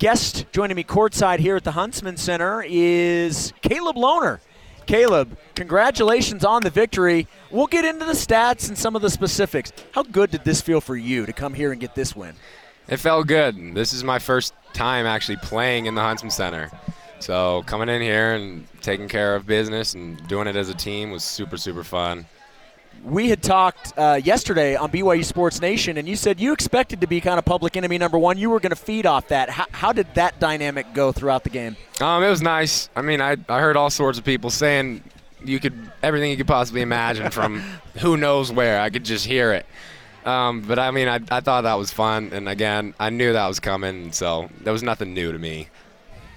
guest 0.00 0.44
joining 0.50 0.74
me 0.74 0.82
courtside 0.82 1.38
here 1.38 1.54
at 1.54 1.62
the 1.62 1.70
Huntsman 1.70 2.16
Center 2.16 2.64
is 2.66 3.52
Caleb 3.62 3.94
Lohner. 3.94 4.40
Caleb, 4.86 5.38
congratulations 5.54 6.44
on 6.44 6.62
the 6.62 6.70
victory. 6.70 7.28
We'll 7.52 7.68
get 7.68 7.84
into 7.84 8.06
the 8.06 8.14
stats 8.14 8.66
and 8.66 8.76
some 8.76 8.96
of 8.96 9.02
the 9.02 9.10
specifics. 9.10 9.72
How 9.92 10.02
good 10.02 10.32
did 10.32 10.42
this 10.42 10.60
feel 10.60 10.80
for 10.80 10.96
you 10.96 11.26
to 11.26 11.32
come 11.32 11.54
here 11.54 11.70
and 11.70 11.80
get 11.80 11.94
this 11.94 12.16
win? 12.16 12.34
It 12.88 12.96
felt 12.96 13.28
good. 13.28 13.76
This 13.76 13.92
is 13.92 14.02
my 14.02 14.18
first 14.18 14.52
time 14.72 15.06
actually 15.06 15.36
playing 15.36 15.86
in 15.86 15.94
the 15.94 16.02
Huntsman 16.02 16.32
Center. 16.32 16.72
So 17.20 17.62
coming 17.66 17.88
in 17.88 18.00
here 18.00 18.34
and 18.34 18.66
taking 18.80 19.08
care 19.08 19.36
of 19.36 19.46
business 19.46 19.94
and 19.94 20.26
doing 20.26 20.46
it 20.46 20.56
as 20.56 20.68
a 20.68 20.74
team 20.74 21.10
was 21.10 21.22
super, 21.22 21.56
super 21.56 21.84
fun. 21.84 22.26
we 23.04 23.28
had 23.28 23.42
talked 23.42 23.92
uh, 23.96 24.20
yesterday 24.22 24.74
on 24.74 24.90
BYU 24.90 25.24
Sports 25.24 25.60
Nation, 25.60 25.96
and 25.98 26.08
you 26.08 26.16
said 26.16 26.40
you 26.40 26.52
expected 26.52 27.00
to 27.02 27.06
be 27.06 27.20
kind 27.20 27.38
of 27.38 27.44
public 27.44 27.76
enemy 27.76 27.98
number 27.98 28.18
one. 28.18 28.38
You 28.38 28.50
were 28.50 28.60
going 28.60 28.70
to 28.70 28.76
feed 28.76 29.06
off 29.06 29.28
that. 29.28 29.50
How, 29.50 29.66
how, 29.70 29.92
did 29.92 30.12
that 30.14 30.40
dynamic 30.40 30.92
go 30.94 31.12
throughout 31.12 31.44
the 31.44 31.50
game? 31.50 31.76
Um, 32.00 32.22
it 32.22 32.30
was 32.30 32.42
nice. 32.42 32.88
I 32.96 33.02
mean, 33.02 33.20
I, 33.20 33.36
I 33.48 33.60
heard 33.60 33.76
all 33.76 33.90
sorts 33.90 34.18
of 34.18 34.24
people 34.24 34.50
saying 34.50 35.02
you 35.44 35.60
could 35.60 35.74
everything 36.02 36.30
you 36.30 36.36
could 36.36 36.48
possibly 36.48 36.82
imagine 36.82 37.30
from 37.30 37.60
who 37.98 38.16
knows 38.16 38.50
where. 38.50 38.80
I 38.80 38.90
could 38.90 39.04
just 39.04 39.26
hear 39.26 39.52
it. 39.52 39.66
Um, 40.24 40.62
but 40.62 40.78
I 40.78 40.90
mean, 40.90 41.08
I, 41.08 41.20
I 41.30 41.40
thought 41.40 41.62
that 41.62 41.74
was 41.74 41.90
fun, 41.90 42.30
and 42.32 42.48
again, 42.48 42.94
I 43.00 43.08
knew 43.10 43.32
that 43.32 43.46
was 43.46 43.58
coming, 43.58 44.12
so 44.12 44.50
there 44.60 44.72
was 44.72 44.82
nothing 44.82 45.14
new 45.14 45.32
to 45.32 45.38
me. 45.38 45.68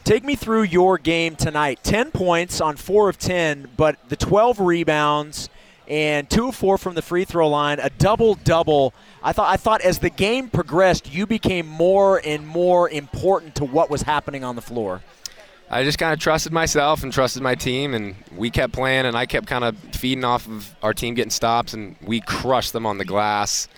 Take 0.03 0.25
me 0.25 0.35
through 0.35 0.63
your 0.63 0.97
game 0.97 1.37
tonight. 1.37 1.79
10 1.83 2.11
points 2.11 2.59
on 2.59 2.75
4 2.75 3.07
of 3.07 3.17
10, 3.17 3.69
but 3.77 3.97
the 4.09 4.17
12 4.17 4.59
rebounds 4.59 5.49
and 5.87 6.29
2 6.29 6.49
of 6.49 6.55
4 6.55 6.77
from 6.77 6.95
the 6.95 7.01
free 7.01 7.23
throw 7.23 7.47
line, 7.47 7.79
a 7.79 7.89
double 7.89 8.35
double. 8.35 8.93
I 9.23 9.31
thought 9.31 9.49
I 9.49 9.55
thought 9.55 9.79
as 9.79 9.99
the 9.99 10.09
game 10.09 10.49
progressed, 10.49 11.13
you 11.13 11.25
became 11.25 11.67
more 11.67 12.21
and 12.25 12.45
more 12.45 12.89
important 12.89 13.55
to 13.55 13.65
what 13.65 13.89
was 13.89 14.01
happening 14.01 14.43
on 14.43 14.57
the 14.57 14.61
floor. 14.61 15.01
I 15.69 15.83
just 15.83 15.97
kind 15.97 16.13
of 16.13 16.19
trusted 16.19 16.51
myself 16.51 17.01
and 17.03 17.11
trusted 17.11 17.41
my 17.41 17.55
team, 17.55 17.93
and 17.93 18.15
we 18.35 18.51
kept 18.51 18.73
playing, 18.73 19.05
and 19.05 19.17
I 19.17 19.25
kept 19.25 19.47
kind 19.47 19.63
of 19.63 19.77
feeding 19.93 20.25
off 20.25 20.47
of 20.47 20.75
our 20.83 20.93
team 20.93 21.15
getting 21.15 21.31
stops, 21.31 21.73
and 21.73 21.95
we 22.01 22.19
crushed 22.19 22.73
them 22.73 22.85
on 22.85 22.97
the 22.97 23.05
glass, 23.05 23.69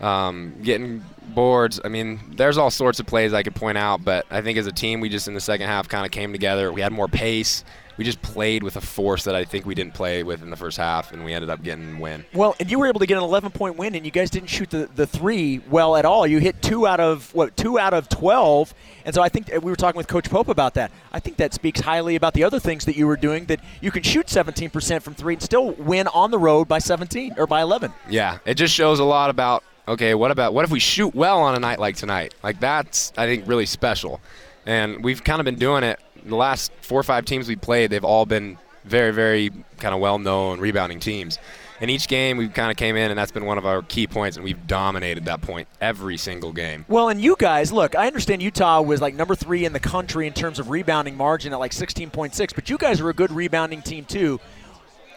um, 0.00 0.54
getting 0.62 1.04
boards. 1.28 1.80
I 1.84 1.88
mean, 1.88 2.20
there's 2.36 2.58
all 2.58 2.70
sorts 2.70 3.00
of 3.00 3.06
plays 3.06 3.32
I 3.32 3.42
could 3.42 3.54
point 3.54 3.78
out, 3.78 4.04
but 4.04 4.26
I 4.30 4.40
think 4.40 4.58
as 4.58 4.66
a 4.66 4.72
team, 4.72 5.00
we 5.00 5.08
just 5.08 5.28
in 5.28 5.34
the 5.34 5.40
second 5.40 5.66
half 5.66 5.88
kind 5.88 6.04
of 6.04 6.12
came 6.12 6.32
together. 6.32 6.72
We 6.72 6.80
had 6.80 6.92
more 6.92 7.08
pace 7.08 7.64
we 7.96 8.04
just 8.04 8.20
played 8.22 8.62
with 8.62 8.76
a 8.76 8.80
force 8.80 9.24
that 9.24 9.34
I 9.34 9.44
think 9.44 9.66
we 9.66 9.74
didn't 9.74 9.94
play 9.94 10.22
with 10.22 10.42
in 10.42 10.50
the 10.50 10.56
first 10.56 10.76
half, 10.76 11.12
and 11.12 11.24
we 11.24 11.32
ended 11.32 11.50
up 11.50 11.62
getting 11.62 11.96
a 11.96 12.00
win. 12.00 12.24
Well, 12.34 12.56
and 12.58 12.70
you 12.70 12.78
were 12.78 12.86
able 12.86 13.00
to 13.00 13.06
get 13.06 13.18
an 13.18 13.24
11 13.24 13.50
point 13.52 13.76
win, 13.76 13.94
and 13.94 14.04
you 14.04 14.10
guys 14.10 14.30
didn't 14.30 14.48
shoot 14.48 14.70
the, 14.70 14.88
the 14.94 15.06
three 15.06 15.60
well 15.70 15.96
at 15.96 16.04
all. 16.04 16.26
You 16.26 16.38
hit 16.38 16.60
two 16.62 16.86
out 16.86 17.00
of 17.00 17.32
what 17.34 17.56
two 17.56 17.78
out 17.78 17.94
of 17.94 18.08
12, 18.08 18.74
and 19.04 19.14
so 19.14 19.22
I 19.22 19.28
think 19.28 19.48
we 19.48 19.70
were 19.70 19.76
talking 19.76 19.96
with 19.96 20.08
Coach 20.08 20.28
Pope 20.28 20.48
about 20.48 20.74
that. 20.74 20.90
I 21.12 21.20
think 21.20 21.36
that 21.36 21.54
speaks 21.54 21.80
highly 21.80 22.16
about 22.16 22.34
the 22.34 22.44
other 22.44 22.58
things 22.58 22.84
that 22.86 22.96
you 22.96 23.06
were 23.06 23.16
doing. 23.16 23.44
That 23.46 23.60
you 23.80 23.90
can 23.90 24.02
shoot 24.02 24.26
17% 24.26 25.02
from 25.02 25.14
three 25.14 25.34
and 25.34 25.42
still 25.42 25.72
win 25.72 26.08
on 26.08 26.30
the 26.30 26.38
road 26.38 26.68
by 26.68 26.78
17 26.78 27.34
or 27.38 27.46
by 27.46 27.62
11. 27.62 27.92
Yeah, 28.08 28.38
it 28.44 28.54
just 28.54 28.74
shows 28.74 28.98
a 28.98 29.04
lot 29.04 29.30
about 29.30 29.62
okay, 29.86 30.14
what 30.14 30.30
about 30.30 30.54
what 30.54 30.64
if 30.64 30.70
we 30.70 30.80
shoot 30.80 31.14
well 31.14 31.40
on 31.40 31.54
a 31.54 31.60
night 31.60 31.78
like 31.78 31.96
tonight? 31.96 32.34
Like 32.42 32.60
that's 32.60 33.12
I 33.16 33.26
think 33.26 33.46
really 33.46 33.66
special. 33.66 34.20
And 34.66 35.04
we've 35.04 35.22
kind 35.22 35.40
of 35.40 35.44
been 35.44 35.56
doing 35.58 35.84
it 35.84 36.00
the 36.24 36.36
last 36.36 36.72
four 36.80 36.98
or 36.98 37.02
five 37.02 37.24
teams 37.24 37.48
we 37.48 37.56
played, 37.56 37.90
they've 37.90 38.04
all 38.04 38.26
been 38.26 38.58
very, 38.84 39.12
very 39.12 39.50
kind 39.78 39.94
of 39.94 40.00
well-known 40.00 40.60
rebounding 40.60 41.00
teams. 41.00 41.38
In 41.80 41.90
each 41.90 42.06
game, 42.06 42.36
we 42.36 42.48
kind 42.48 42.70
of 42.70 42.76
came 42.76 42.96
in, 42.96 43.10
and 43.10 43.18
that's 43.18 43.32
been 43.32 43.44
one 43.44 43.58
of 43.58 43.66
our 43.66 43.82
key 43.82 44.06
points, 44.06 44.36
and 44.36 44.44
we've 44.44 44.66
dominated 44.66 45.24
that 45.24 45.42
point 45.42 45.68
every 45.80 46.16
single 46.16 46.52
game. 46.52 46.84
Well, 46.88 47.08
and 47.08 47.20
you 47.20 47.36
guys, 47.38 47.72
look, 47.72 47.96
I 47.96 48.06
understand 48.06 48.42
Utah 48.42 48.80
was 48.80 49.00
like 49.00 49.14
number 49.14 49.34
three 49.34 49.64
in 49.64 49.72
the 49.72 49.80
country 49.80 50.26
in 50.26 50.32
terms 50.32 50.58
of 50.58 50.70
rebounding 50.70 51.16
margin 51.16 51.52
at 51.52 51.58
like 51.58 51.72
16.6, 51.72 52.54
but 52.54 52.70
you 52.70 52.78
guys 52.78 53.00
are 53.00 53.10
a 53.10 53.14
good 53.14 53.32
rebounding 53.32 53.82
team 53.82 54.04
too. 54.04 54.40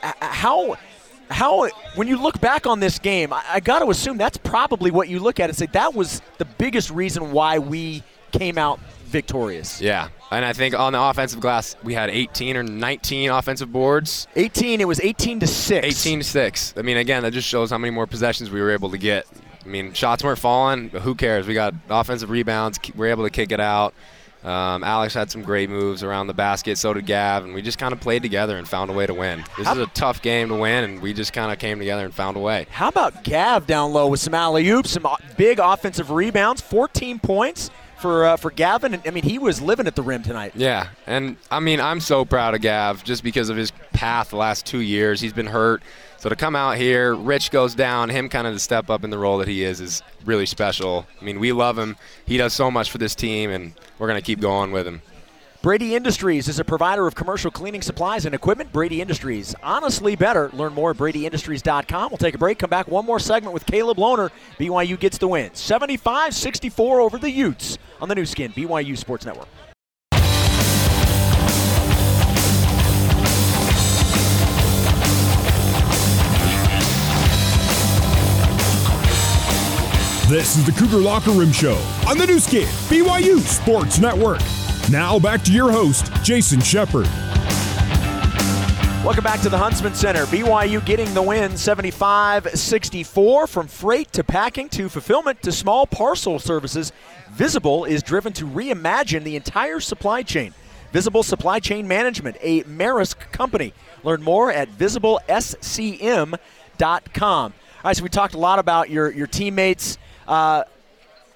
How 0.01 0.77
how 1.29 1.67
when 1.95 2.07
you 2.07 2.21
look 2.21 2.39
back 2.39 2.67
on 2.67 2.79
this 2.79 2.99
game, 2.99 3.33
I, 3.33 3.43
I 3.49 3.59
got 3.59 3.79
to 3.79 3.89
assume 3.89 4.17
that's 4.17 4.37
probably 4.37 4.91
what 4.91 5.09
you 5.09 5.19
look 5.19 5.39
at 5.39 5.49
and 5.49 5.57
say 5.57 5.67
that 5.67 5.93
was 5.93 6.21
the 6.37 6.45
biggest 6.45 6.89
reason 6.91 7.31
why 7.31 7.59
we 7.59 8.03
came 8.31 8.57
out 8.57 8.79
victorious. 9.05 9.81
Yeah, 9.81 10.09
and 10.31 10.43
I 10.43 10.53
think 10.53 10.77
on 10.77 10.93
the 10.93 11.01
offensive 11.01 11.39
glass 11.39 11.75
we 11.83 11.93
had 11.93 12.09
18 12.09 12.57
or 12.57 12.63
19 12.63 13.29
offensive 13.29 13.71
boards. 13.71 14.27
18. 14.35 14.81
It 14.81 14.87
was 14.87 14.99
18 15.01 15.39
to 15.41 15.47
six. 15.47 15.85
18 16.05 16.19
to 16.19 16.25
six. 16.25 16.73
I 16.77 16.81
mean, 16.81 16.97
again, 16.97 17.23
that 17.23 17.31
just 17.31 17.47
shows 17.47 17.71
how 17.71 17.77
many 17.77 17.91
more 17.91 18.07
possessions 18.07 18.49
we 18.49 18.61
were 18.61 18.71
able 18.71 18.91
to 18.91 18.97
get. 18.97 19.25
I 19.63 19.69
mean, 19.69 19.93
shots 19.93 20.23
weren't 20.23 20.39
falling, 20.39 20.89
but 20.89 21.01
who 21.01 21.13
cares? 21.13 21.45
We 21.45 21.53
got 21.53 21.73
offensive 21.89 22.29
rebounds. 22.29 22.79
We 22.95 23.07
are 23.07 23.11
able 23.11 23.25
to 23.25 23.29
kick 23.29 23.51
it 23.51 23.59
out. 23.59 23.93
Um, 24.47 24.83
Alex 24.83 25.13
had 25.13 25.29
some 25.29 25.41
great 25.41 25.69
moves 25.69 26.03
around 26.03 26.27
the 26.27 26.33
basket. 26.33 26.77
So 26.77 26.93
did 26.93 27.05
Gav, 27.05 27.43
and 27.43 27.53
we 27.53 27.61
just 27.61 27.77
kind 27.77 27.93
of 27.93 27.99
played 27.99 28.21
together 28.21 28.57
and 28.57 28.67
found 28.67 28.89
a 28.89 28.93
way 28.93 29.05
to 29.05 29.13
win. 29.13 29.43
This 29.57 29.67
is 29.67 29.77
a 29.77 29.87
tough 29.87 30.21
game 30.21 30.47
to 30.49 30.55
win, 30.55 30.85
and 30.85 31.01
we 31.01 31.13
just 31.13 31.33
kind 31.33 31.51
of 31.51 31.59
came 31.59 31.79
together 31.79 32.05
and 32.05 32.13
found 32.13 32.37
a 32.37 32.39
way. 32.39 32.65
How 32.71 32.87
about 32.87 33.25
Gav 33.25 33.67
down 33.67 33.91
low 33.91 34.07
with 34.07 34.21
some 34.21 34.33
alley 34.33 34.67
oops, 34.69 34.91
some 34.91 35.05
big 35.35 35.59
offensive 35.59 36.11
rebounds, 36.11 36.61
14 36.61 37.19
points 37.19 37.69
for 37.99 38.25
uh, 38.25 38.37
for 38.37 38.51
Gavin. 38.51 39.01
I 39.05 39.09
mean, 39.11 39.23
he 39.23 39.39
was 39.39 39.61
living 39.61 39.87
at 39.87 39.95
the 39.95 40.01
rim 40.03 40.23
tonight. 40.23 40.53
Yeah, 40.55 40.89
and 41.05 41.37
I 41.51 41.59
mean, 41.59 41.79
I'm 41.79 41.99
so 41.99 42.25
proud 42.25 42.55
of 42.55 42.61
Gav 42.61 43.03
just 43.03 43.23
because 43.23 43.49
of 43.49 43.57
his 43.57 43.71
path 43.93 44.29
the 44.29 44.37
last 44.37 44.65
two 44.65 44.79
years. 44.79 45.19
He's 45.19 45.33
been 45.33 45.47
hurt, 45.47 45.81
so 46.17 46.29
to 46.29 46.35
come 46.35 46.55
out 46.55 46.77
here, 46.77 47.15
Rich 47.15 47.51
goes 47.51 47.75
down, 47.75 48.09
him 48.09 48.29
kind 48.29 48.47
of 48.47 48.53
to 48.53 48.59
step 48.59 48.89
up 48.89 49.03
in 49.03 49.09
the 49.09 49.17
role 49.17 49.37
that 49.37 49.47
he 49.47 49.63
is 49.63 49.79
is 49.79 50.01
really 50.25 50.45
special. 50.45 51.05
I 51.21 51.23
mean, 51.23 51.39
we 51.39 51.51
love 51.51 51.77
him. 51.77 51.95
He 52.25 52.37
does 52.37 52.53
so 52.53 52.71
much 52.71 52.91
for 52.91 52.97
this 52.97 53.15
team, 53.15 53.51
and 53.51 53.73
we're 53.99 54.07
gonna 54.07 54.21
keep 54.21 54.39
going 54.39 54.71
with 54.71 54.87
him. 54.87 55.01
Brady 55.67 55.95
Industries 55.95 56.47
is 56.47 56.59
a 56.59 56.63
provider 56.63 57.07
of 57.07 57.15
commercial 57.15 57.51
cleaning 57.51 57.81
supplies 57.81 58.25
and 58.25 58.33
equipment. 58.33 58.71
Brady 58.71 59.01
Industries, 59.01 59.53
honestly 59.61 60.15
better. 60.15 60.49
Learn 60.53 60.73
more 60.73 60.91
at 60.91 60.95
bradyindustries.com. 60.95 62.09
We'll 62.09 62.17
take 62.17 62.35
a 62.35 62.37
break, 62.37 62.59
come 62.59 62.69
back 62.69 62.87
one 62.87 63.05
more 63.05 63.19
segment 63.19 63.53
with 63.53 63.65
Caleb 63.65 63.97
Lohner. 63.97 64.29
BYU 64.57 64.97
gets 64.97 65.17
the 65.17 65.27
win. 65.27 65.53
75 65.53 66.33
64 66.33 67.01
over 67.01 67.17
the 67.17 67.29
Utes 67.29 67.77
on 67.99 68.07
the 68.07 68.15
Nu 68.15 68.25
Skin, 68.25 68.53
BYU 68.53 68.97
Sports 68.97 69.25
Network. 69.25 69.49
This 80.29 80.55
is 80.55 80.65
the 80.65 80.71
Cougar 80.77 80.99
Locker 80.99 81.31
Room 81.31 81.51
Show 81.51 81.75
on 82.07 82.17
the 82.17 82.25
Nu 82.25 82.39
Skin, 82.39 82.69
BYU 82.87 83.41
Sports 83.41 83.99
Network. 83.99 84.39
Now 84.89 85.19
back 85.19 85.43
to 85.43 85.51
your 85.51 85.69
host, 85.69 86.09
Jason 86.23 86.61
Shepard. 86.61 87.07
Welcome 89.03 89.23
back 89.23 89.41
to 89.41 89.49
the 89.49 89.57
Huntsman 89.57 89.93
Center. 89.93 90.25
BYU 90.27 90.85
getting 90.85 91.13
the 91.13 91.21
win 91.21 91.57
75 91.57 92.57
64 92.57 93.47
from 93.47 93.67
freight 93.67 94.13
to 94.13 94.23
packing 94.23 94.69
to 94.69 94.87
fulfillment 94.87 95.41
to 95.41 95.51
small 95.51 95.85
parcel 95.85 96.39
services. 96.39 96.93
Visible 97.31 97.83
is 97.83 98.01
driven 98.01 98.31
to 98.33 98.45
reimagine 98.45 99.23
the 99.23 99.35
entire 99.35 99.81
supply 99.81 100.23
chain. 100.23 100.53
Visible 100.93 101.21
Supply 101.21 101.59
Chain 101.59 101.85
Management, 101.85 102.37
a 102.39 102.63
Maersk 102.63 103.31
company. 103.33 103.73
Learn 104.03 104.23
more 104.23 104.51
at 104.51 104.69
visiblescm.com. 104.69 106.39
All 107.21 107.53
right, 107.83 107.95
so 107.95 108.03
we 108.03 108.09
talked 108.09 108.33
a 108.35 108.39
lot 108.39 108.57
about 108.59 108.89
your, 108.89 109.11
your 109.11 109.27
teammates. 109.27 109.97
Uh, 110.27 110.63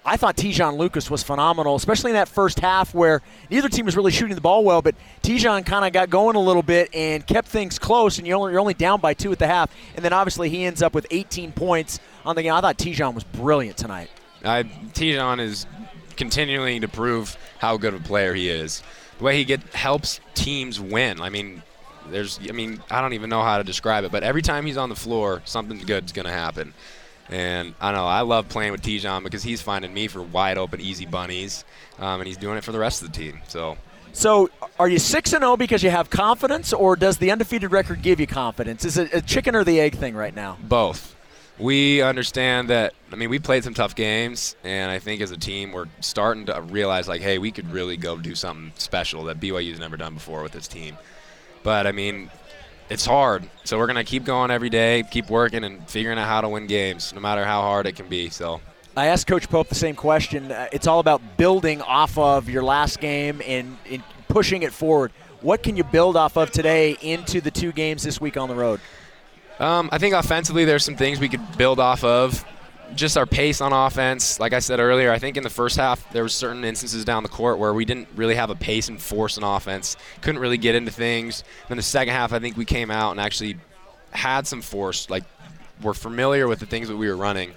I 0.03 0.17
thought 0.17 0.36
Te'Jon 0.36 0.77
Lucas 0.77 1.12
was 1.12 1.22
phenomenal, 1.22 1.75
especially 1.75 2.12
in 2.12 2.15
that 2.15 2.27
first 2.27 2.60
half 2.60 2.93
where 2.93 3.22
neither 3.51 3.70
team 3.70 3.86
was 3.86 3.96
really 3.96 4.12
shooting 4.12 4.34
the 4.34 4.41
ball 4.41 4.63
well, 4.63 4.81
but 4.81 4.96
Te'Jon 5.22 5.63
kind 5.63 5.86
of 5.86 5.93
got 5.93 6.10
going 6.10 6.36
a 6.36 6.39
little 6.39 6.63
bit 6.63 6.89
and 6.93 7.25
kept 7.25 7.48
things 7.48 7.77
close, 7.77 8.17
and 8.17 8.25
you're 8.25 8.38
only, 8.38 8.51
you're 8.51 8.60
only 8.60 8.74
down 8.74 9.00
by 9.00 9.13
two 9.13 9.31
at 9.31 9.38
the 9.38 9.46
half. 9.46 9.72
And 9.96 10.03
then 10.03 10.12
obviously 10.12 10.50
he 10.50 10.63
ends 10.63 10.81
up 10.81 10.96
with 10.96 11.05
18 11.12 11.51
points 11.51 12.00
on 12.25 12.36
the 12.36 12.41
game. 12.41 12.53
I 12.53 12.62
thought 12.62 12.79
Te'Jon 12.79 13.13
was 13.13 13.24
brilliant 13.24 13.77
tonight. 13.77 14.10
Uh, 14.43 14.63
Te'Jon 14.93 15.39
is 15.39 15.67
continuing 16.15 16.81
to 16.81 16.88
prove 16.88 17.38
how 17.60 17.77
good 17.77 17.93
of 17.93 18.01
a 18.01 18.03
player 18.03 18.34
he 18.34 18.50
is. 18.50 18.81
The 19.20 19.24
way 19.24 19.38
he 19.38 19.46
get 19.46 19.62
helps 19.74 20.20
teams 20.34 20.79
win. 20.79 21.22
I 21.22 21.29
mean, 21.29 21.62
there's, 22.10 22.39
I 22.50 22.53
mean, 22.53 22.81
I 22.89 23.01
don't 23.01 23.13
even 23.13 23.29
know 23.29 23.43
how 23.43 23.60
to 23.60 23.63
describe 23.63 24.03
it, 24.03 24.12
but 24.12 24.24
every 24.24 24.41
time 24.41 24.65
he's 24.65 24.77
on 24.77 24.89
the 24.89 24.96
floor, 24.96 25.43
something 25.46 25.77
good's 25.77 26.12
going 26.12 26.25
to 26.25 26.31
happen. 26.31 26.74
And 27.31 27.73
I 27.79 27.93
know 27.93 28.05
I 28.05 28.21
love 28.21 28.50
playing 28.50 28.73
with 28.73 28.81
Te'Jon 28.81 29.23
because 29.23 29.41
he's 29.41 29.61
finding 29.61 29.93
me 29.93 30.07
for 30.07 30.21
wide 30.21 30.57
open, 30.57 30.81
easy 30.81 31.05
bunnies, 31.05 31.63
um, 31.97 32.19
and 32.19 32.27
he's 32.27 32.38
doing 32.38 32.57
it 32.57 32.63
for 32.63 32.73
the 32.73 32.79
rest 32.79 33.01
of 33.01 33.11
the 33.11 33.17
team. 33.17 33.39
So. 33.47 33.77
So, 34.13 34.50
are 34.77 34.89
you 34.89 35.00
six 35.00 35.31
and 35.31 35.41
zero 35.41 35.53
oh 35.53 35.57
because 35.57 35.81
you 35.83 35.89
have 35.89 36.09
confidence, 36.09 36.73
or 36.73 36.97
does 36.97 37.17
the 37.17 37.31
undefeated 37.31 37.71
record 37.71 38.01
give 38.01 38.19
you 38.19 38.27
confidence? 38.27 38.83
Is 38.83 38.97
it 38.97 39.13
a 39.13 39.21
chicken 39.21 39.55
or 39.55 39.63
the 39.63 39.79
egg 39.79 39.95
thing 39.95 40.15
right 40.15 40.35
now? 40.35 40.57
Both. 40.61 41.15
We 41.57 42.01
understand 42.01 42.69
that. 42.69 42.93
I 43.13 43.15
mean, 43.15 43.29
we 43.29 43.39
played 43.39 43.63
some 43.63 43.73
tough 43.73 43.95
games, 43.95 44.57
and 44.65 44.91
I 44.91 45.00
think 45.00 45.21
as 45.21 45.31
a 45.31 45.38
team, 45.38 45.71
we're 45.71 45.88
starting 46.01 46.47
to 46.47 46.61
realize 46.61 47.07
like, 47.07 47.21
hey, 47.21 47.38
we 47.38 47.51
could 47.51 47.71
really 47.71 47.95
go 47.95 48.17
do 48.17 48.35
something 48.35 48.73
special 48.77 49.23
that 49.25 49.39
BYU's 49.39 49.79
never 49.79 49.95
done 49.95 50.15
before 50.15 50.43
with 50.43 50.51
this 50.51 50.67
team. 50.67 50.97
But 51.63 51.88
I 51.88 51.93
mean, 51.93 52.31
it's 52.91 53.05
hard. 53.05 53.50
So 53.63 53.77
we're 53.77 53.88
gonna 53.88 54.03
keep 54.03 54.25
going 54.25 54.51
every 54.51 54.69
day, 54.69 55.03
keep 55.10 55.29
working, 55.29 55.63
and 55.63 55.88
figuring 55.89 56.19
out 56.19 56.27
how 56.27 56.41
to 56.41 56.50
win 56.50 56.67
games, 56.67 57.13
no 57.13 57.21
matter 57.21 57.45
how 57.45 57.62
hard 57.62 57.88
it 57.88 57.93
can 57.93 58.10
be. 58.10 58.29
So. 58.29 58.60
I 58.98 59.05
asked 59.07 59.27
Coach 59.27 59.48
Pope 59.48 59.69
the 59.69 59.75
same 59.75 59.95
question. 59.95 60.51
Uh, 60.51 60.67
it's 60.74 60.86
all 60.86 61.00
about 61.00 61.38
building 61.38 61.81
off 61.81 62.17
of 62.17 62.50
your 62.50 62.62
last 62.62 63.00
game 63.00 63.41
and, 63.48 63.77
and 63.89 64.03
pushing 64.27 64.63
it 64.63 64.74
forward. 64.74 65.13
What 65.39 65.63
can 65.63 65.77
you 65.77 65.86
build 65.86 66.17
off 66.17 66.36
of 66.36 66.51
today 66.51 66.98
into 67.01 67.39
the 67.39 67.50
two 67.50 67.71
games 67.71 68.03
this 68.03 68.19
week 68.19 68.36
on 68.36 68.50
the 68.50 68.55
road? 68.55 68.81
Um, 69.60 69.88
I 69.93 69.98
think 69.98 70.13
offensively, 70.13 70.65
there's 70.65 70.83
some 70.83 70.98
things 70.98 71.21
we 71.21 71.29
could 71.29 71.57
build 71.57 71.79
off 71.79 72.03
of 72.03 72.43
just 72.95 73.17
our 73.17 73.25
pace 73.25 73.62
on 73.62 73.74
offense. 73.74 74.39
Like 74.39 74.53
I 74.53 74.60
said 74.60 74.79
earlier, 74.79 75.12
I 75.12 75.19
think 75.19 75.38
in 75.38 75.43
the 75.43 75.50
first 75.50 75.77
half 75.77 76.12
there 76.12 76.24
were 76.24 76.29
certain 76.29 76.63
instances 76.63 77.05
down 77.05 77.24
the 77.24 77.29
court 77.29 77.60
where 77.60 77.74
we 77.74 77.86
didn't 77.86 78.07
really 78.15 78.36
have 78.36 78.50
a 78.50 78.55
pace 78.55 78.89
and 78.89 79.01
force 79.01 79.38
in 79.38 79.43
offense. 79.43 79.98
Couldn't 80.21 80.41
really 80.41 80.57
get 80.57 80.75
into 80.75 80.91
things. 80.91 81.43
Then 81.67 81.77
the 81.77 81.83
second 81.83 82.13
half, 82.13 82.33
I 82.33 82.39
think 82.39 82.57
we 82.57 82.65
came 82.65 82.91
out 82.91 83.12
and 83.12 83.19
actually 83.19 83.57
had 84.12 84.48
some 84.48 84.62
force. 84.62 85.10
Like 85.10 85.24
we're 85.81 85.93
familiar 85.93 86.48
with 86.48 86.60
the 86.60 86.65
things 86.65 86.88
that 86.88 86.98
we 86.98 87.07
were 87.07 87.17
running. 87.17 87.53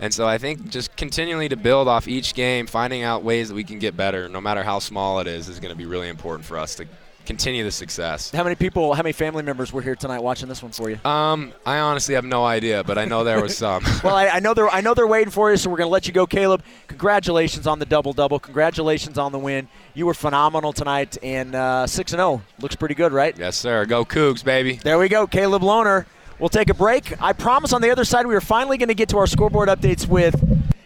And 0.00 0.14
so 0.14 0.28
I 0.28 0.38
think 0.38 0.68
just 0.70 0.96
continually 0.96 1.48
to 1.48 1.56
build 1.56 1.88
off 1.88 2.06
each 2.06 2.34
game, 2.34 2.66
finding 2.66 3.02
out 3.02 3.24
ways 3.24 3.48
that 3.48 3.54
we 3.54 3.64
can 3.64 3.78
get 3.78 3.96
better, 3.96 4.28
no 4.28 4.40
matter 4.40 4.62
how 4.62 4.78
small 4.78 5.18
it 5.18 5.26
is, 5.26 5.48
is 5.48 5.58
going 5.58 5.72
to 5.72 5.78
be 5.78 5.86
really 5.86 6.08
important 6.08 6.46
for 6.46 6.56
us 6.56 6.76
to 6.76 6.86
continue 7.28 7.62
the 7.62 7.70
success. 7.70 8.30
How 8.30 8.42
many 8.42 8.56
people, 8.56 8.94
how 8.94 9.02
many 9.02 9.12
family 9.12 9.42
members 9.42 9.70
were 9.70 9.82
here 9.82 9.94
tonight 9.94 10.20
watching 10.20 10.48
this 10.48 10.62
one 10.62 10.72
for 10.72 10.88
you? 10.88 10.98
Um, 11.04 11.52
I 11.66 11.78
honestly 11.78 12.14
have 12.14 12.24
no 12.24 12.44
idea, 12.44 12.82
but 12.82 12.96
I 12.96 13.04
know 13.04 13.22
there 13.22 13.40
was 13.40 13.56
some. 13.64 13.84
well, 14.02 14.14
I, 14.14 14.28
I, 14.28 14.40
know 14.40 14.54
they're 14.54 14.70
I 14.70 14.80
know 14.80 14.94
they're 14.94 15.06
waiting 15.06 15.30
for 15.30 15.50
you, 15.50 15.58
so 15.58 15.68
we're 15.68 15.76
going 15.76 15.88
to 15.88 15.92
let 15.92 16.06
you 16.06 16.14
go, 16.14 16.26
Caleb. 16.26 16.62
Congratulations 16.88 17.66
on 17.66 17.78
the 17.78 17.84
double 17.84 18.14
double. 18.14 18.40
Congratulations 18.40 19.18
on 19.18 19.30
the 19.30 19.38
win. 19.38 19.68
You 19.92 20.06
were 20.06 20.14
phenomenal 20.14 20.72
tonight, 20.72 21.18
and 21.22 21.54
uh, 21.54 21.86
six 21.86 22.12
and 22.12 22.18
zero 22.18 22.42
oh. 22.42 22.42
looks 22.62 22.74
pretty 22.74 22.94
good, 22.94 23.12
right? 23.12 23.36
Yes, 23.38 23.56
sir. 23.56 23.84
Go 23.84 24.06
Cougs, 24.06 24.42
baby. 24.42 24.80
There 24.82 24.98
we 24.98 25.10
go, 25.10 25.26
Caleb 25.26 25.62
Lohner. 25.62 26.06
We'll 26.38 26.48
take 26.48 26.70
a 26.70 26.74
break. 26.74 27.20
I 27.20 27.34
promise 27.34 27.74
on 27.74 27.82
the 27.82 27.90
other 27.90 28.04
side 28.04 28.26
we 28.26 28.34
are 28.36 28.40
finally 28.40 28.78
going 28.78 28.88
to 28.88 28.94
get 28.94 29.10
to 29.10 29.18
our 29.18 29.26
scoreboard 29.26 29.68
updates 29.68 30.06
with 30.06 30.34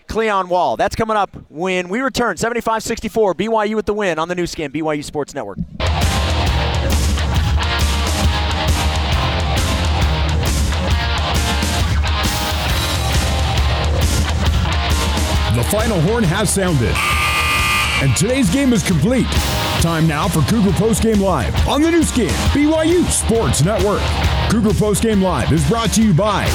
Cleon 0.09 0.49
Wall. 0.49 0.77
That's 0.77 0.97
coming 0.97 1.17
up 1.17 1.37
when 1.51 1.89
we 1.89 2.01
return. 2.01 2.37
75-64, 2.37 3.35
BYU 3.35 3.77
with 3.77 3.87
the 3.87 3.95
win 3.95 4.19
on 4.19 4.29
the 4.29 4.35
Nu 4.35 4.47
Skin, 4.47 4.73
BYU 4.73 5.05
Sports 5.05 5.35
Network. 5.35 5.59
The 15.55 15.65
final 15.65 16.01
horn 16.01 16.25
has 16.25 16.49
sounded. 16.49 16.95
And 18.03 18.17
today's 18.17 18.51
game 18.51 18.73
is 18.73 18.83
complete. 18.83 19.27
Time 19.83 20.07
now 20.07 20.27
for 20.27 20.41
Cougar 20.49 20.71
Postgame 20.71 21.21
Live 21.21 21.55
on 21.69 21.83
the 21.83 21.91
Nu 21.91 22.03
Skin, 22.03 22.31
BYU 22.55 23.05
Sports 23.05 23.63
Network. 23.63 24.01
Cougar 24.51 24.71
Postgame 24.71 25.21
Live 25.21 25.53
is 25.53 25.69
brought 25.69 25.93
to 25.93 26.03
you 26.03 26.15
by 26.15 26.47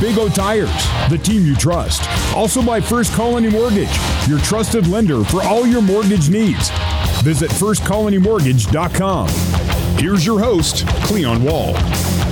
Big 0.00 0.16
O 0.16 0.30
Tires, 0.30 0.70
the 1.10 1.18
team 1.18 1.44
you 1.44 1.54
trust. 1.54 2.08
Also 2.34 2.62
by 2.62 2.80
First 2.80 3.12
Colony 3.12 3.50
Mortgage, 3.50 3.94
your 4.26 4.38
trusted 4.38 4.86
lender 4.86 5.22
for 5.22 5.42
all 5.42 5.66
your 5.66 5.82
mortgage 5.82 6.30
needs. 6.30 6.70
Visit 7.22 7.50
firstcolonymortgage.com. 7.50 9.28
Here's 9.98 10.24
your 10.24 10.40
host, 10.40 10.86
Cleon 11.04 11.42
Wall. 11.42 11.74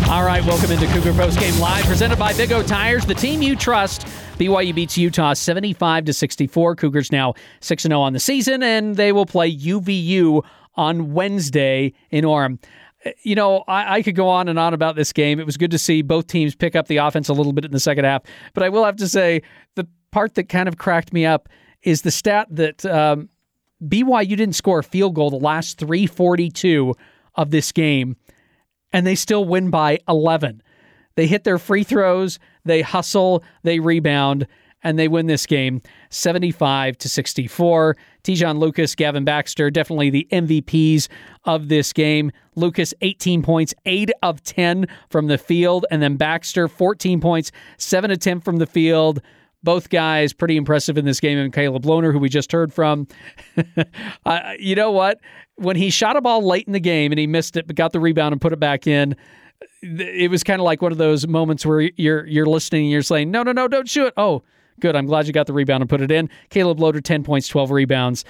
All 0.08 0.22
right, 0.22 0.44
welcome 0.44 0.70
into 0.70 0.86
Cougar 0.86 1.14
Post 1.14 1.40
Game 1.40 1.58
Live, 1.58 1.86
presented 1.86 2.18
by 2.18 2.34
Big 2.34 2.52
O 2.52 2.62
Tires, 2.62 3.06
the 3.06 3.14
team 3.14 3.40
you 3.40 3.56
trust. 3.56 4.06
BYU 4.38 4.74
beats 4.74 4.98
Utah 4.98 5.32
75 5.32 6.04
to 6.04 6.12
64. 6.12 6.76
Cougars 6.76 7.10
now 7.10 7.32
6 7.60 7.82
0 7.82 8.00
on 8.00 8.12
the 8.12 8.20
season, 8.20 8.62
and 8.62 8.96
they 8.96 9.12
will 9.12 9.24
play 9.24 9.50
UVU 9.50 10.44
on 10.74 11.14
Wednesday 11.14 11.94
in 12.10 12.24
Orem. 12.24 12.62
You 13.22 13.34
know, 13.34 13.64
I, 13.66 13.94
I, 13.96 14.02
could 14.02 14.14
go 14.14 14.28
on 14.28 14.48
and 14.48 14.58
on 14.58 14.74
about 14.74 14.94
this 14.94 15.12
game. 15.12 15.40
It 15.40 15.46
was 15.46 15.56
good 15.56 15.70
to 15.70 15.78
see 15.78 16.02
both 16.02 16.26
teams 16.26 16.54
pick 16.54 16.76
up 16.76 16.86
the 16.86 16.98
offense 16.98 17.30
a 17.30 17.32
little 17.32 17.52
bit 17.52 17.64
in 17.64 17.72
the 17.72 17.80
second 17.80 18.04
half. 18.04 18.22
But 18.52 18.62
I 18.62 18.68
will 18.68 18.84
have 18.84 18.96
to 18.96 19.08
say, 19.08 19.42
the 19.74 19.88
part 20.10 20.34
that 20.34 20.50
kind 20.50 20.68
of 20.68 20.76
cracked 20.76 21.14
me 21.14 21.24
up 21.24 21.48
is 21.82 22.02
the 22.02 22.10
stat 22.10 22.46
that 22.50 22.84
um, 22.84 23.30
BYU 23.82 24.36
didn't 24.36 24.52
score 24.52 24.80
a 24.80 24.84
field 24.84 25.14
goal 25.14 25.30
the 25.30 25.36
last 25.36 25.78
342 25.78 26.94
of 27.36 27.50
this 27.50 27.72
game, 27.72 28.16
and 28.94 29.04
they 29.04 29.16
still 29.16 29.44
win 29.44 29.68
by 29.70 29.98
11. 30.08 30.62
They 31.16 31.26
hit 31.26 31.42
their 31.42 31.58
free 31.58 31.82
throws, 31.82 32.38
they 32.64 32.80
hustle, 32.80 33.42
they 33.64 33.80
rebound, 33.80 34.46
and 34.84 34.98
they 34.98 35.08
win 35.08 35.26
this 35.26 35.46
game 35.46 35.82
75 36.10 36.96
to 36.98 37.08
64. 37.08 37.96
Te'Jon 38.22 38.58
Lucas, 38.58 38.94
Gavin 38.94 39.24
Baxter, 39.24 39.68
definitely 39.70 40.10
the 40.10 40.28
MVPs 40.30 41.08
of 41.44 41.68
this 41.68 41.92
game. 41.92 42.30
Lucas, 42.54 42.94
18 43.00 43.42
points, 43.42 43.74
8 43.84 44.12
of 44.22 44.42
10 44.44 44.86
from 45.10 45.26
the 45.26 45.38
field, 45.38 45.86
and 45.90 46.00
then 46.00 46.16
Baxter, 46.16 46.68
14 46.68 47.20
points, 47.20 47.50
7 47.78 48.12
of 48.12 48.20
10 48.20 48.40
from 48.40 48.58
the 48.58 48.66
field. 48.66 49.20
Both 49.64 49.88
guys 49.90 50.32
pretty 50.32 50.56
impressive 50.56 50.96
in 50.98 51.04
this 51.04 51.20
game, 51.20 51.38
and 51.38 51.52
Caleb 51.52 51.84
Lohner, 51.84 52.12
who 52.12 52.18
we 52.18 52.28
just 52.28 52.52
heard 52.52 52.72
from. 52.72 53.08
uh, 54.26 54.52
you 54.58 54.74
know 54.74 54.92
what? 54.92 55.20
When 55.56 55.76
he 55.76 55.90
shot 55.90 56.16
a 56.16 56.20
ball 56.20 56.44
late 56.44 56.66
in 56.66 56.72
the 56.72 56.80
game 56.80 57.12
and 57.12 57.18
he 57.18 57.26
missed 57.26 57.56
it, 57.56 57.66
but 57.66 57.76
got 57.76 57.92
the 57.92 58.00
rebound 58.00 58.32
and 58.32 58.40
put 58.40 58.52
it 58.52 58.60
back 58.60 58.86
in, 58.86 59.16
it 59.82 60.30
was 60.30 60.44
kind 60.44 60.60
of 60.60 60.64
like 60.64 60.82
one 60.82 60.92
of 60.92 60.98
those 60.98 61.26
moments 61.26 61.64
where 61.64 61.80
you're 61.96 62.26
you're 62.26 62.46
listening 62.46 62.84
and 62.84 62.92
you're 62.92 63.02
saying, 63.02 63.30
no, 63.30 63.42
no, 63.42 63.52
no, 63.52 63.68
don't 63.68 63.88
shoot. 63.88 64.12
Oh, 64.16 64.42
good. 64.80 64.96
I'm 64.96 65.06
glad 65.06 65.26
you 65.26 65.32
got 65.32 65.46
the 65.46 65.52
rebound 65.52 65.82
and 65.82 65.90
put 65.90 66.00
it 66.00 66.10
in. 66.10 66.28
Caleb 66.50 66.78
Lohner, 66.78 67.02
10 67.02 67.24
points, 67.24 67.48
12 67.48 67.70
rebounds 67.70 68.24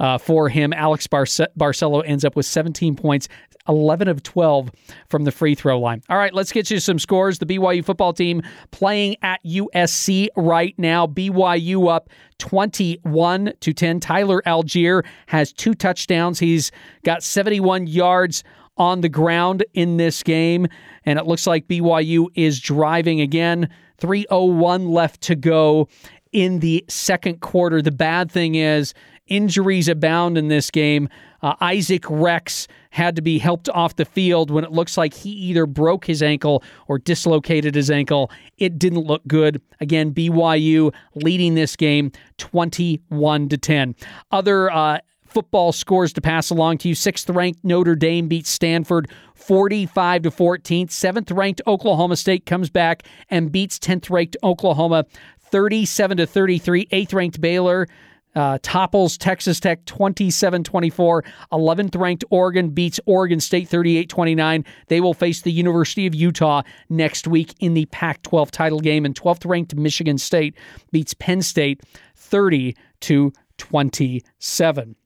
uh, 0.00 0.18
for 0.18 0.48
him. 0.48 0.72
Alex 0.72 1.06
Barce- 1.06 1.46
Barcello 1.56 2.00
ends 2.00 2.24
up 2.24 2.36
with 2.36 2.46
17 2.46 2.96
points, 2.96 3.28
11 3.68 4.08
of 4.08 4.22
12 4.22 4.70
from 5.08 5.24
the 5.24 5.32
free 5.32 5.54
throw 5.54 5.78
line. 5.78 6.02
All 6.08 6.16
right, 6.16 6.32
let's 6.32 6.52
get 6.52 6.70
you 6.70 6.80
some 6.80 6.98
scores. 6.98 7.38
The 7.38 7.46
BYU 7.46 7.84
football 7.84 8.12
team 8.12 8.42
playing 8.70 9.16
at 9.22 9.44
USC 9.44 10.28
right 10.36 10.74
now. 10.78 11.06
BYU 11.06 11.90
up 11.90 12.10
21 12.38 13.52
to 13.60 13.72
10. 13.72 14.00
Tyler 14.00 14.42
Allgeier 14.46 15.04
has 15.26 15.52
two 15.52 15.74
touchdowns. 15.74 16.38
He's 16.38 16.70
got 17.04 17.22
71 17.22 17.86
yards 17.86 18.44
on 18.76 19.00
the 19.00 19.08
ground 19.08 19.64
in 19.74 19.96
this 19.96 20.22
game. 20.22 20.68
And 21.04 21.18
it 21.18 21.26
looks 21.26 21.46
like 21.46 21.66
BYU 21.68 22.28
is 22.34 22.60
driving 22.60 23.20
again. 23.20 23.68
301 23.98 24.88
left 24.88 25.20
to 25.22 25.34
go 25.34 25.88
in 26.32 26.60
the 26.60 26.84
second 26.88 27.40
quarter. 27.40 27.82
The 27.82 27.90
bad 27.90 28.30
thing 28.30 28.54
is 28.54 28.94
injuries 29.26 29.88
abound 29.88 30.38
in 30.38 30.48
this 30.48 30.70
game. 30.70 31.08
Uh, 31.42 31.54
Isaac 31.60 32.04
Rex 32.08 32.66
had 32.90 33.16
to 33.16 33.22
be 33.22 33.38
helped 33.38 33.68
off 33.70 33.96
the 33.96 34.04
field 34.04 34.50
when 34.50 34.64
it 34.64 34.72
looks 34.72 34.96
like 34.96 35.14
he 35.14 35.30
either 35.30 35.66
broke 35.66 36.04
his 36.04 36.22
ankle 36.22 36.62
or 36.86 36.98
dislocated 36.98 37.74
his 37.74 37.90
ankle. 37.90 38.30
It 38.58 38.78
didn't 38.78 39.06
look 39.06 39.22
good. 39.26 39.60
Again, 39.80 40.12
BYU 40.12 40.92
leading 41.14 41.54
this 41.54 41.76
game 41.76 42.12
21 42.38 43.48
to 43.50 43.58
10. 43.58 43.94
Other 44.32 44.70
uh, 44.72 44.98
football 45.28 45.72
scores 45.72 46.12
to 46.14 46.20
pass 46.20 46.50
along 46.50 46.78
to 46.78 46.88
you. 46.88 46.94
Sixth 46.94 47.28
ranked 47.30 47.62
Notre 47.62 47.94
Dame 47.94 48.28
beats 48.28 48.50
Stanford 48.50 49.10
45 49.34 50.22
to 50.22 50.30
14. 50.30 50.88
Seventh 50.88 51.30
ranked 51.30 51.60
Oklahoma 51.66 52.16
State 52.16 52.46
comes 52.46 52.70
back 52.70 53.04
and 53.30 53.52
beats 53.52 53.78
10th 53.78 54.10
ranked 54.10 54.36
Oklahoma 54.42 55.04
37 55.50 56.16
to 56.18 56.26
33. 56.26 56.88
Eighth 56.90 57.12
ranked 57.12 57.40
Baylor 57.40 57.86
uh, 58.34 58.58
topples 58.62 59.16
Texas 59.16 59.60
Tech 59.60 59.84
27 59.84 60.64
24. 60.64 61.24
11th 61.52 62.00
ranked 62.00 62.24
Oregon 62.30 62.70
beats 62.70 63.00
Oregon 63.06 63.40
State 63.40 63.68
38 63.68 64.08
29. 64.08 64.64
They 64.88 65.00
will 65.00 65.14
face 65.14 65.42
the 65.42 65.52
University 65.52 66.06
of 66.06 66.14
Utah 66.14 66.62
next 66.88 67.26
week 67.26 67.54
in 67.60 67.74
the 67.74 67.86
Pac 67.86 68.22
12 68.22 68.50
title 68.50 68.80
game. 68.80 69.04
And 69.04 69.14
12th 69.14 69.48
ranked 69.48 69.74
Michigan 69.74 70.18
State 70.18 70.56
beats 70.92 71.14
Penn 71.14 71.42
State 71.42 71.82
30 72.16 72.76
to 73.00 73.32
27. 73.58 74.96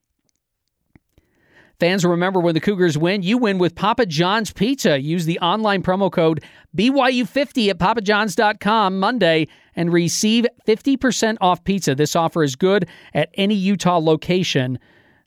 Fans, 1.82 2.04
remember 2.04 2.38
when 2.38 2.54
the 2.54 2.60
Cougars 2.60 2.96
win, 2.96 3.24
you 3.24 3.36
win 3.36 3.58
with 3.58 3.74
Papa 3.74 4.06
John's 4.06 4.52
Pizza. 4.52 5.00
Use 5.00 5.24
the 5.24 5.40
online 5.40 5.82
promo 5.82 6.12
code 6.12 6.44
BYU50 6.76 7.70
at 7.70 7.78
papajohns.com 7.78 9.00
Monday 9.00 9.48
and 9.74 9.92
receive 9.92 10.46
50% 10.64 11.38
off 11.40 11.64
pizza. 11.64 11.96
This 11.96 12.14
offer 12.14 12.44
is 12.44 12.54
good 12.54 12.86
at 13.14 13.30
any 13.34 13.56
Utah 13.56 13.98
location. 13.98 14.78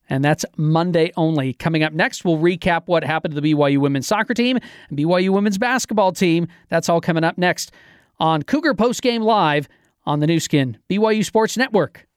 And 0.07 0.23
that's 0.23 0.45
Monday 0.55 1.11
only. 1.17 1.51
Coming 1.51 1.83
up 1.83 1.91
next, 1.91 2.23
we'll 2.23 2.37
recap 2.37 2.83
what 2.85 3.03
happened 3.03 3.35
to 3.35 3.41
the 3.41 3.51
BYU 3.53 3.79
women's 3.79 4.07
soccer 4.07 4.33
team 4.33 4.57
and 4.87 4.97
BYU 4.97 5.31
women's 5.31 5.57
basketball 5.57 6.13
team. 6.13 6.47
That's 6.69 6.87
all 6.87 7.01
coming 7.01 7.25
up 7.25 7.37
next 7.37 7.73
on 8.17 8.43
Cougar 8.43 8.75
Postgame 8.75 9.23
Live 9.23 9.67
on 10.05 10.21
the 10.21 10.27
Nu 10.27 10.39
Skin, 10.39 10.77
BYU 10.89 11.25
Sports 11.25 11.57
Network. 11.57 12.07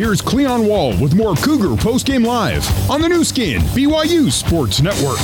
Here's 0.00 0.22
Cleon 0.22 0.64
Wall 0.64 0.98
with 0.98 1.14
more 1.14 1.34
Cougar 1.34 1.76
Postgame 1.76 2.24
Live 2.24 2.90
on 2.90 3.02
the 3.02 3.08
Nu 3.10 3.22
Skin, 3.22 3.60
BYU 3.74 4.32
Sports 4.32 4.80
Network. 4.80 5.18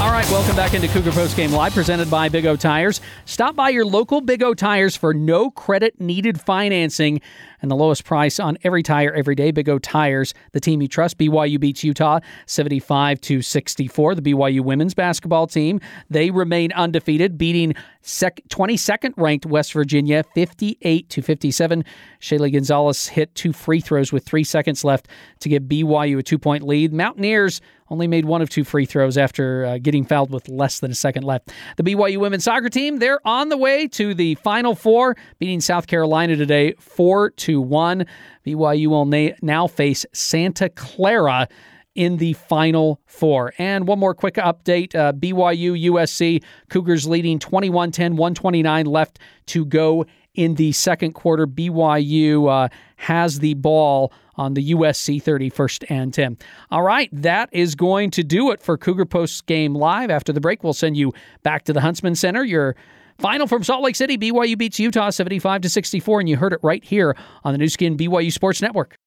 All 0.00 0.10
right, 0.10 0.24
welcome 0.30 0.56
back 0.56 0.72
into 0.72 0.88
Cougar 0.88 1.12
Post 1.12 1.36
Game 1.36 1.52
Live, 1.52 1.74
presented 1.74 2.10
by 2.10 2.30
Big 2.30 2.46
O 2.46 2.56
Tires. 2.56 3.02
Stop 3.26 3.54
by 3.54 3.68
your 3.68 3.84
local 3.84 4.22
Big 4.22 4.42
O 4.42 4.54
Tires 4.54 4.96
for 4.96 5.12
no 5.12 5.50
credit 5.50 6.00
needed 6.00 6.40
financing 6.40 7.20
and 7.64 7.70
the 7.70 7.76
lowest 7.76 8.04
price 8.04 8.38
on 8.38 8.58
every 8.62 8.82
tire 8.82 9.10
every 9.14 9.34
day. 9.34 9.50
Big 9.50 9.70
O 9.70 9.78
Tires, 9.78 10.34
the 10.52 10.60
team 10.60 10.82
you 10.82 10.86
trust. 10.86 11.16
BYU 11.16 11.58
beats 11.58 11.82
Utah 11.82 12.20
75 12.44 13.18
to 13.22 13.40
64. 13.40 14.16
The 14.16 14.20
BYU 14.20 14.60
women's 14.60 14.92
basketball 14.92 15.46
team, 15.46 15.80
they 16.10 16.30
remain 16.30 16.72
undefeated, 16.72 17.38
beating 17.38 17.74
sec- 18.02 18.42
22nd 18.50 19.14
ranked 19.16 19.46
West 19.46 19.72
Virginia 19.72 20.22
58 20.34 21.08
to 21.08 21.22
57. 21.22 21.84
Shaylee 22.20 22.52
Gonzalez 22.52 23.08
hit 23.08 23.34
two 23.34 23.54
free 23.54 23.80
throws 23.80 24.12
with 24.12 24.26
three 24.26 24.44
seconds 24.44 24.84
left 24.84 25.08
to 25.40 25.48
give 25.48 25.62
BYU 25.62 26.18
a 26.18 26.22
two 26.22 26.38
point 26.38 26.64
lead. 26.64 26.92
Mountaineers 26.92 27.62
only 27.90 28.06
made 28.06 28.24
one 28.24 28.40
of 28.40 28.48
two 28.48 28.64
free 28.64 28.86
throws 28.86 29.18
after 29.18 29.64
uh, 29.64 29.78
getting 29.78 30.04
fouled 30.04 30.30
with 30.30 30.48
less 30.48 30.80
than 30.80 30.90
a 30.90 30.94
second 30.94 31.22
left. 31.22 31.52
The 31.76 31.82
BYU 31.82 32.18
women's 32.18 32.44
soccer 32.44 32.68
team, 32.68 32.98
they're 32.98 33.20
on 33.26 33.50
the 33.50 33.56
way 33.56 33.86
to 33.88 34.14
the 34.14 34.34
Final 34.36 34.74
Four, 34.74 35.16
beating 35.38 35.60
South 35.60 35.86
Carolina 35.86 36.36
today 36.36 36.74
4 36.78 37.30
to 37.30 37.53
1. 37.60 38.06
BYU 38.46 38.86
will 38.88 39.04
na- 39.04 39.34
now 39.42 39.66
face 39.66 40.06
Santa 40.12 40.68
Clara 40.68 41.48
in 41.94 42.16
the 42.16 42.32
final 42.32 43.00
four. 43.06 43.52
And 43.58 43.86
one 43.86 43.98
more 43.98 44.14
quick 44.14 44.34
update 44.34 44.94
uh, 44.94 45.12
BYU 45.12 45.90
USC 45.90 46.42
Cougars 46.68 47.06
leading 47.06 47.38
21 47.38 47.92
10, 47.92 48.16
129 48.16 48.86
left 48.86 49.18
to 49.46 49.64
go 49.64 50.04
in 50.34 50.56
the 50.56 50.72
second 50.72 51.12
quarter. 51.12 51.46
BYU 51.46 52.50
uh, 52.50 52.68
has 52.96 53.38
the 53.38 53.54
ball 53.54 54.12
on 54.36 54.54
the 54.54 54.72
USC 54.72 55.22
31st 55.22 55.84
and 55.88 56.12
10. 56.12 56.38
All 56.70 56.82
right, 56.82 57.08
that 57.12 57.48
is 57.52 57.76
going 57.76 58.10
to 58.12 58.24
do 58.24 58.50
it 58.50 58.60
for 58.60 58.76
Cougar 58.76 59.06
Post 59.06 59.46
Game 59.46 59.74
Live. 59.74 60.10
After 60.10 60.32
the 60.32 60.40
break, 60.40 60.64
we'll 60.64 60.72
send 60.72 60.96
you 60.96 61.12
back 61.44 61.64
to 61.64 61.72
the 61.72 61.80
Huntsman 61.80 62.16
Center. 62.16 62.42
Your 62.42 62.74
final 63.18 63.46
from 63.46 63.62
Salt 63.62 63.82
Lake 63.82 63.96
City 63.96 64.18
BYU 64.18 64.56
beats 64.56 64.78
Utah 64.78 65.10
75 65.10 65.62
to 65.62 65.68
64, 65.68 66.20
and 66.20 66.28
you 66.28 66.36
heard 66.36 66.52
it 66.52 66.60
right 66.62 66.84
here 66.84 67.16
on 67.42 67.52
the 67.52 67.58
Nu 67.58 67.68
Skin 67.68 67.96
BYU 67.96 68.32
Sports 68.32 68.60
Network. 68.60 68.98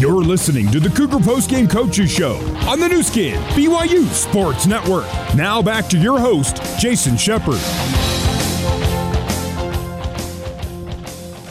You're 0.00 0.22
listening 0.22 0.70
to 0.70 0.78
the 0.78 0.90
Cougar 0.90 1.18
Postgame 1.18 1.68
Coaches 1.68 2.08
Show 2.08 2.36
on 2.68 2.78
the 2.78 2.88
Nu 2.88 3.02
Skin, 3.02 3.42
BYU 3.54 4.06
Sports 4.12 4.64
Network. 4.64 5.06
Now 5.34 5.60
back 5.60 5.88
to 5.88 5.98
your 5.98 6.20
host, 6.20 6.62
Jason 6.78 7.16
Shepard. 7.16 7.58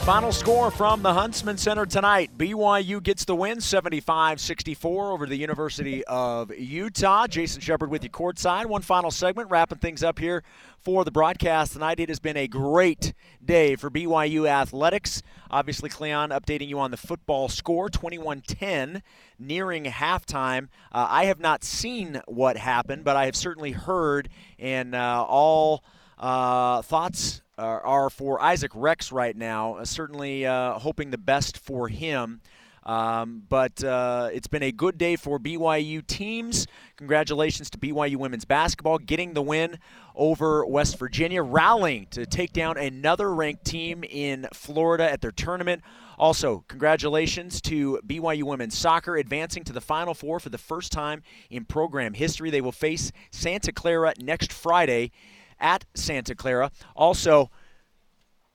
Final 0.08 0.32
score 0.32 0.70
from 0.70 1.02
the 1.02 1.12
Huntsman 1.12 1.58
Center 1.58 1.84
tonight. 1.84 2.30
BYU 2.38 3.02
gets 3.02 3.26
the 3.26 3.36
win 3.36 3.60
75 3.60 4.40
64 4.40 5.12
over 5.12 5.26
the 5.26 5.36
University 5.36 6.02
of 6.06 6.50
Utah. 6.58 7.26
Jason 7.26 7.60
Shepard 7.60 7.90
with 7.90 8.02
you 8.02 8.08
courtside. 8.08 8.64
One 8.64 8.80
final 8.80 9.10
segment, 9.10 9.50
wrapping 9.50 9.80
things 9.80 10.02
up 10.02 10.18
here 10.18 10.44
for 10.80 11.04
the 11.04 11.10
broadcast 11.10 11.74
tonight. 11.74 12.00
It 12.00 12.08
has 12.08 12.20
been 12.20 12.38
a 12.38 12.48
great 12.48 13.12
day 13.44 13.76
for 13.76 13.90
BYU 13.90 14.48
athletics. 14.48 15.22
Obviously, 15.50 15.90
Cleon 15.90 16.30
updating 16.30 16.68
you 16.68 16.80
on 16.80 16.90
the 16.90 16.96
football 16.96 17.50
score 17.50 17.90
21 17.90 18.40
10, 18.40 19.02
nearing 19.38 19.84
halftime. 19.84 20.68
Uh, 20.90 21.06
I 21.10 21.26
have 21.26 21.38
not 21.38 21.62
seen 21.62 22.22
what 22.26 22.56
happened, 22.56 23.04
but 23.04 23.16
I 23.16 23.26
have 23.26 23.36
certainly 23.36 23.72
heard, 23.72 24.30
and 24.58 24.94
uh, 24.94 25.26
all 25.28 25.84
uh, 26.16 26.80
thoughts 26.80 27.42
are, 27.58 27.84
are 27.84 28.10
for 28.10 28.40
Isaac 28.40 28.72
Rex 28.74 29.12
right 29.12 29.36
now. 29.36 29.74
Uh, 29.74 29.84
certainly 29.84 30.46
uh, 30.46 30.78
hoping 30.78 31.10
the 31.10 31.18
best 31.18 31.58
for 31.58 31.88
him. 31.88 32.40
Um, 32.84 33.42
but 33.50 33.84
uh, 33.84 34.30
it's 34.32 34.46
been 34.46 34.62
a 34.62 34.72
good 34.72 34.96
day 34.96 35.16
for 35.16 35.38
BYU 35.38 36.06
teams. 36.06 36.66
Congratulations 36.96 37.68
to 37.70 37.78
BYU 37.78 38.16
women's 38.16 38.46
basketball 38.46 38.96
getting 38.96 39.34
the 39.34 39.42
win 39.42 39.78
over 40.14 40.64
West 40.64 40.98
Virginia, 40.98 41.42
rallying 41.42 42.06
to 42.12 42.24
take 42.24 42.54
down 42.54 42.78
another 42.78 43.34
ranked 43.34 43.66
team 43.66 44.04
in 44.04 44.48
Florida 44.54 45.10
at 45.10 45.20
their 45.20 45.32
tournament. 45.32 45.82
Also, 46.18 46.64
congratulations 46.66 47.60
to 47.60 48.00
BYU 48.06 48.44
women's 48.44 48.76
soccer 48.76 49.16
advancing 49.16 49.64
to 49.64 49.72
the 49.74 49.82
Final 49.82 50.14
Four 50.14 50.40
for 50.40 50.48
the 50.48 50.58
first 50.58 50.90
time 50.90 51.22
in 51.50 51.66
program 51.66 52.14
history. 52.14 52.48
They 52.48 52.62
will 52.62 52.72
face 52.72 53.12
Santa 53.30 53.70
Clara 53.70 54.14
next 54.18 54.50
Friday 54.50 55.12
at 55.60 55.84
Santa 55.94 56.34
Clara. 56.34 56.70
Also, 56.94 57.50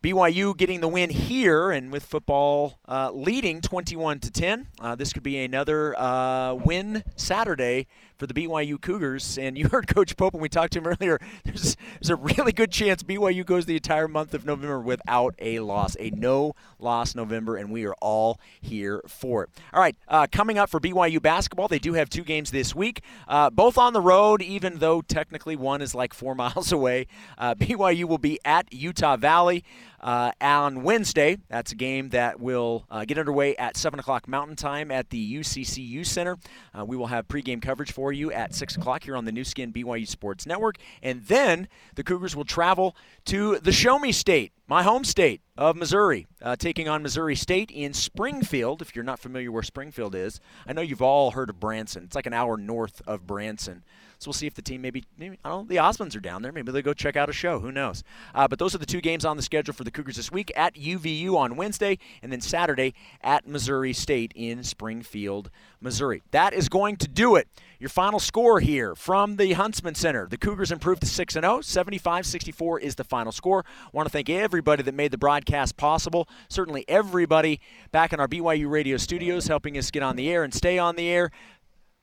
BYU 0.03 0.55
getting 0.57 0.81
the 0.81 0.87
win 0.89 1.09
here, 1.09 1.71
and 1.71 1.89
with 1.89 2.03
football 2.03 2.79
uh, 2.87 3.09
leading 3.13 3.61
21 3.61 4.19
to 4.19 4.31
10, 4.31 4.67
uh, 4.81 4.95
this 4.95 5.13
could 5.13 5.23
be 5.23 5.41
another 5.43 5.97
uh, 5.97 6.53
win 6.53 7.03
Saturday 7.15 7.87
for 8.17 8.27
the 8.27 8.33
BYU 8.33 8.79
Cougars. 8.79 9.37
And 9.37 9.57
you 9.57 9.67
heard 9.71 9.87
Coach 9.87 10.15
Pope 10.17 10.33
when 10.33 10.41
we 10.41 10.49
talked 10.49 10.73
to 10.73 10.79
him 10.79 10.87
earlier. 10.87 11.19
There's, 11.43 11.75
there's 11.99 12.09
a 12.09 12.15
really 12.15 12.51
good 12.51 12.71
chance 12.71 13.03
BYU 13.03 13.45
goes 13.45 13.65
the 13.65 13.75
entire 13.75 14.07
month 14.07 14.33
of 14.33 14.45
November 14.45 14.79
without 14.79 15.35
a 15.39 15.59
loss, 15.59 15.95
a 15.99 16.09
no 16.11 16.55
loss 16.79 17.15
November, 17.15 17.57
and 17.57 17.71
we 17.71 17.85
are 17.85 17.95
all 18.01 18.39
here 18.61 19.01
for 19.07 19.43
it. 19.43 19.49
All 19.73 19.79
right, 19.79 19.95
uh, 20.07 20.27
coming 20.31 20.57
up 20.57 20.69
for 20.69 20.79
BYU 20.79 21.21
basketball, 21.21 21.67
they 21.67 21.79
do 21.79 21.93
have 21.93 22.09
two 22.09 22.23
games 22.23 22.51
this 22.51 22.75
week, 22.75 23.01
uh, 23.27 23.49
both 23.49 23.77
on 23.77 23.93
the 23.93 24.01
road, 24.01 24.41
even 24.41 24.79
though 24.79 25.01
technically 25.01 25.55
one 25.55 25.81
is 25.81 25.95
like 25.95 26.13
four 26.13 26.35
miles 26.43 26.71
away. 26.71 27.07
Uh, 27.37 27.55
BYU 27.55 28.05
will 28.05 28.17
be 28.17 28.39
at 28.45 28.71
Utah 28.73 29.17
Valley. 29.17 29.63
Uh, 30.03 30.33
on 30.41 30.83
Wednesday. 30.83 31.37
That's 31.47 31.71
a 31.71 31.75
game 31.75 32.09
that 32.09 32.37
will 32.39 32.85
uh, 32.91 33.05
get 33.05 33.17
underway 33.17 33.55
at 33.55 33.77
7 33.77 33.99
o'clock 34.01 34.27
Mountain 34.27 34.57
Time 34.57 34.91
at 34.91 35.09
the 35.09 35.35
UCCU 35.35 36.05
Center. 36.05 36.37
Uh, 36.77 36.83
we 36.83 36.97
will 36.97 37.07
have 37.07 37.27
pregame 37.29 37.61
coverage 37.61 37.93
for 37.93 38.11
you 38.11 38.29
at 38.29 38.53
6 38.53 38.75
o'clock 38.75 39.03
here 39.05 39.15
on 39.15 39.23
the 39.23 39.31
Nu 39.31 39.45
Skin 39.45 39.71
BYU 39.71 40.05
Sports 40.05 40.45
Network. 40.45 40.75
And 41.01 41.23
then 41.27 41.69
the 41.95 42.03
Cougars 42.03 42.35
will 42.35 42.43
travel 42.43 42.97
to 43.25 43.59
the 43.59 43.71
Show 43.71 43.97
Me 43.97 44.11
State, 44.11 44.51
my 44.67 44.83
home 44.83 45.05
state 45.05 45.41
of 45.57 45.77
Missouri, 45.77 46.27
uh, 46.41 46.57
taking 46.57 46.89
on 46.89 47.01
Missouri 47.01 47.35
State 47.35 47.71
in 47.71 47.93
Springfield. 47.93 48.81
If 48.81 48.95
you're 48.95 49.05
not 49.05 49.19
familiar 49.19 49.51
where 49.51 49.63
Springfield 49.63 50.15
is, 50.15 50.41
I 50.67 50.73
know 50.73 50.81
you've 50.81 51.01
all 51.01 51.31
heard 51.31 51.49
of 51.49 51.59
Branson. 51.61 52.03
It's 52.03 52.15
like 52.15 52.25
an 52.25 52.33
hour 52.33 52.57
north 52.57 53.01
of 53.07 53.25
Branson. 53.25 53.83
So 54.23 54.29
we'll 54.29 54.33
see 54.33 54.47
if 54.47 54.53
the 54.53 54.61
team 54.61 54.81
maybe, 54.81 55.03
maybe 55.17 55.37
I 55.43 55.49
don't 55.49 55.63
know, 55.63 55.67
the 55.67 55.81
Osmonds 55.81 56.15
are 56.15 56.21
down 56.21 56.41
there. 56.41 56.53
Maybe 56.53 56.71
they 56.71 56.81
go 56.81 56.93
check 56.93 57.17
out 57.17 57.29
a 57.29 57.33
show. 57.33 57.59
Who 57.59 57.73
knows? 57.73 58.03
Uh, 58.33 58.47
but 58.47 58.57
those 58.57 58.73
are 58.73 58.77
the 58.77 58.85
two 58.85 59.01
games 59.01 59.25
on 59.25 59.35
the 59.35 59.43
schedule 59.43 59.73
for 59.73 59.83
the 59.83 59.91
Cougars 59.91 60.15
this 60.15 60.31
week 60.31 60.49
at 60.55 60.75
UVU 60.75 61.35
on 61.35 61.57
Wednesday 61.57 61.99
and 62.21 62.31
then 62.31 62.39
Saturday 62.39 62.93
at 63.21 63.45
Missouri 63.45 63.91
State 63.91 64.31
in 64.33 64.63
Springfield, 64.63 65.49
Missouri. 65.81 66.23
That 66.31 66.53
is 66.53 66.69
going 66.69 66.95
to 66.97 67.07
do 67.09 67.35
it. 67.35 67.49
Your 67.79 67.89
final 67.89 68.21
score 68.21 68.61
here 68.61 68.95
from 68.95 69.35
the 69.35 69.51
Huntsman 69.53 69.93
Center. 69.93 70.25
The 70.25 70.37
Cougars 70.37 70.71
improved 70.71 71.01
to 71.01 71.07
6 71.07 71.33
0. 71.33 71.59
75 71.59 72.25
64 72.25 72.79
is 72.79 72.95
the 72.95 73.03
final 73.03 73.33
score. 73.33 73.65
I 73.67 73.89
want 73.91 74.05
to 74.05 74.09
thank 74.09 74.29
everybody 74.29 74.83
that 74.83 74.93
made 74.93 75.11
the 75.11 75.17
broadcast 75.17 75.75
possible. 75.75 76.29
Certainly 76.47 76.85
everybody 76.87 77.59
back 77.91 78.13
in 78.13 78.21
our 78.21 78.29
BYU 78.29 78.69
radio 78.69 78.95
studios 78.95 79.47
helping 79.47 79.77
us 79.77 79.91
get 79.91 80.01
on 80.01 80.15
the 80.15 80.29
air 80.29 80.45
and 80.45 80.53
stay 80.53 80.79
on 80.79 80.95
the 80.95 81.09
air. 81.09 81.29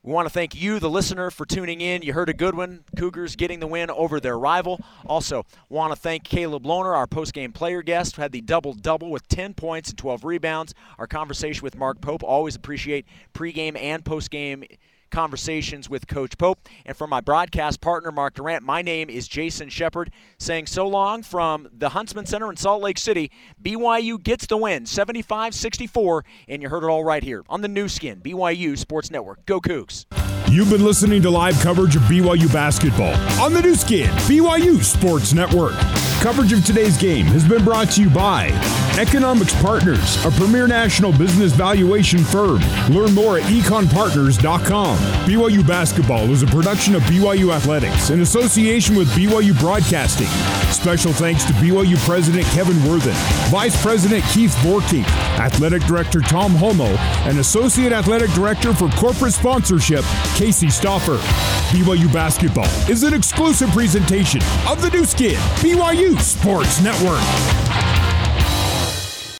We 0.02 0.14
want 0.14 0.26
to 0.26 0.32
thank 0.32 0.54
you, 0.54 0.78
the 0.78 0.88
listener, 0.88 1.30
for 1.30 1.44
tuning 1.44 1.82
in. 1.82 2.00
You 2.00 2.14
heard 2.14 2.30
a 2.30 2.34
good 2.34 2.54
one. 2.54 2.84
Cougars 2.96 3.36
getting 3.36 3.60
the 3.60 3.66
win 3.66 3.90
over 3.90 4.18
their 4.18 4.38
rival. 4.38 4.80
Also, 5.04 5.44
want 5.68 5.92
to 5.92 6.00
thank 6.00 6.24
Caleb 6.24 6.62
Lohner, 6.62 6.96
our 6.96 7.06
post-game 7.06 7.52
player 7.52 7.82
guest, 7.82 8.16
who 8.16 8.22
had 8.22 8.32
the 8.32 8.40
double-double 8.40 9.10
with 9.10 9.28
10 9.28 9.52
points 9.52 9.90
and 9.90 9.98
12 9.98 10.24
rebounds. 10.24 10.72
Our 10.98 11.06
conversation 11.06 11.62
with 11.62 11.76
Mark 11.76 12.00
Pope. 12.00 12.24
Always 12.24 12.56
appreciate 12.56 13.04
pregame 13.34 13.78
and 13.78 14.02
postgame 14.02 14.66
conversations 15.10 15.88
with 15.90 16.06
Coach 16.06 16.38
Pope. 16.38 16.68
And 16.86 16.96
for 16.96 17.06
my 17.06 17.20
broadcast 17.20 17.80
partner, 17.80 18.10
Mark 18.12 18.34
Durrant, 18.34 18.62
my 18.62 18.82
name 18.82 19.10
is 19.10 19.28
Jason 19.28 19.68
Shepard, 19.68 20.12
saying 20.38 20.66
so 20.66 20.86
long 20.86 21.22
from 21.22 21.68
the 21.72 21.90
Huntsman 21.90 22.26
Center 22.26 22.50
in 22.50 22.56
Salt 22.56 22.82
Lake 22.82 22.98
City. 22.98 23.30
BYU 23.62 24.22
gets 24.22 24.46
the 24.46 24.56
win, 24.56 24.86
75 24.86 25.54
64, 25.54 26.24
and 26.48 26.62
you 26.62 26.68
heard 26.68 26.84
it 26.84 26.88
all 26.88 27.04
right 27.04 27.22
here 27.22 27.44
on 27.48 27.60
the 27.60 27.68
Nu 27.68 27.88
Skin, 27.88 28.20
BYU 28.20 28.76
Sports 28.76 29.10
Network. 29.10 29.44
Go 29.46 29.60
Cougs. 29.60 30.06
You've 30.50 30.70
been 30.70 30.84
listening 30.84 31.22
to 31.22 31.30
live 31.30 31.58
coverage 31.60 31.94
of 31.94 32.02
BYU 32.02 32.52
basketball 32.52 33.14
on 33.40 33.52
the 33.52 33.62
Nu 33.62 33.74
Skin, 33.74 34.08
BYU 34.26 34.82
Sports 34.82 35.32
Network. 35.32 35.74
Coverage 36.20 36.52
of 36.52 36.62
today's 36.66 36.98
game 36.98 37.24
has 37.28 37.48
been 37.48 37.64
brought 37.64 37.90
to 37.92 38.02
you 38.02 38.10
by 38.10 38.48
Economics 38.98 39.54
Partners, 39.62 40.22
a 40.26 40.30
premier 40.32 40.68
national 40.68 41.12
business 41.12 41.52
valuation 41.52 42.18
firm. 42.18 42.60
Learn 42.90 43.14
more 43.14 43.38
at 43.38 43.44
econpartners.com. 43.44 44.98
BYU 45.24 45.66
Basketball 45.66 46.30
is 46.30 46.42
a 46.42 46.46
production 46.46 46.94
of 46.94 47.02
BYU 47.04 47.54
Athletics 47.54 48.10
in 48.10 48.20
association 48.20 48.96
with 48.96 49.08
BYU 49.12 49.58
Broadcasting. 49.58 50.26
Special 50.70 51.12
thanks 51.14 51.44
to 51.44 51.54
BYU 51.54 51.96
President 52.04 52.44
Kevin 52.48 52.76
Worthen, 52.86 53.14
Vice 53.50 53.80
President 53.80 54.22
Keith 54.24 54.54
Vorkink, 54.56 55.06
Athletic 55.38 55.82
Director 55.84 56.20
Tom 56.20 56.52
Holmoe, 56.52 56.96
and 57.26 57.38
Associate 57.38 57.92
Athletic 57.92 58.30
Director 58.32 58.74
for 58.74 58.90
Corporate 58.90 59.32
Sponsorship, 59.32 60.04
Casey 60.36 60.66
Stoffer. 60.66 61.18
BYU 61.70 62.12
Basketball 62.12 62.68
is 62.90 63.04
an 63.04 63.14
exclusive 63.14 63.70
presentation 63.70 64.42
of 64.68 64.82
the 64.82 64.90
Nu 64.92 65.04
Skin, 65.04 65.36
BYU 65.62 66.09
Sports 66.18 66.80
Network. 66.82 67.89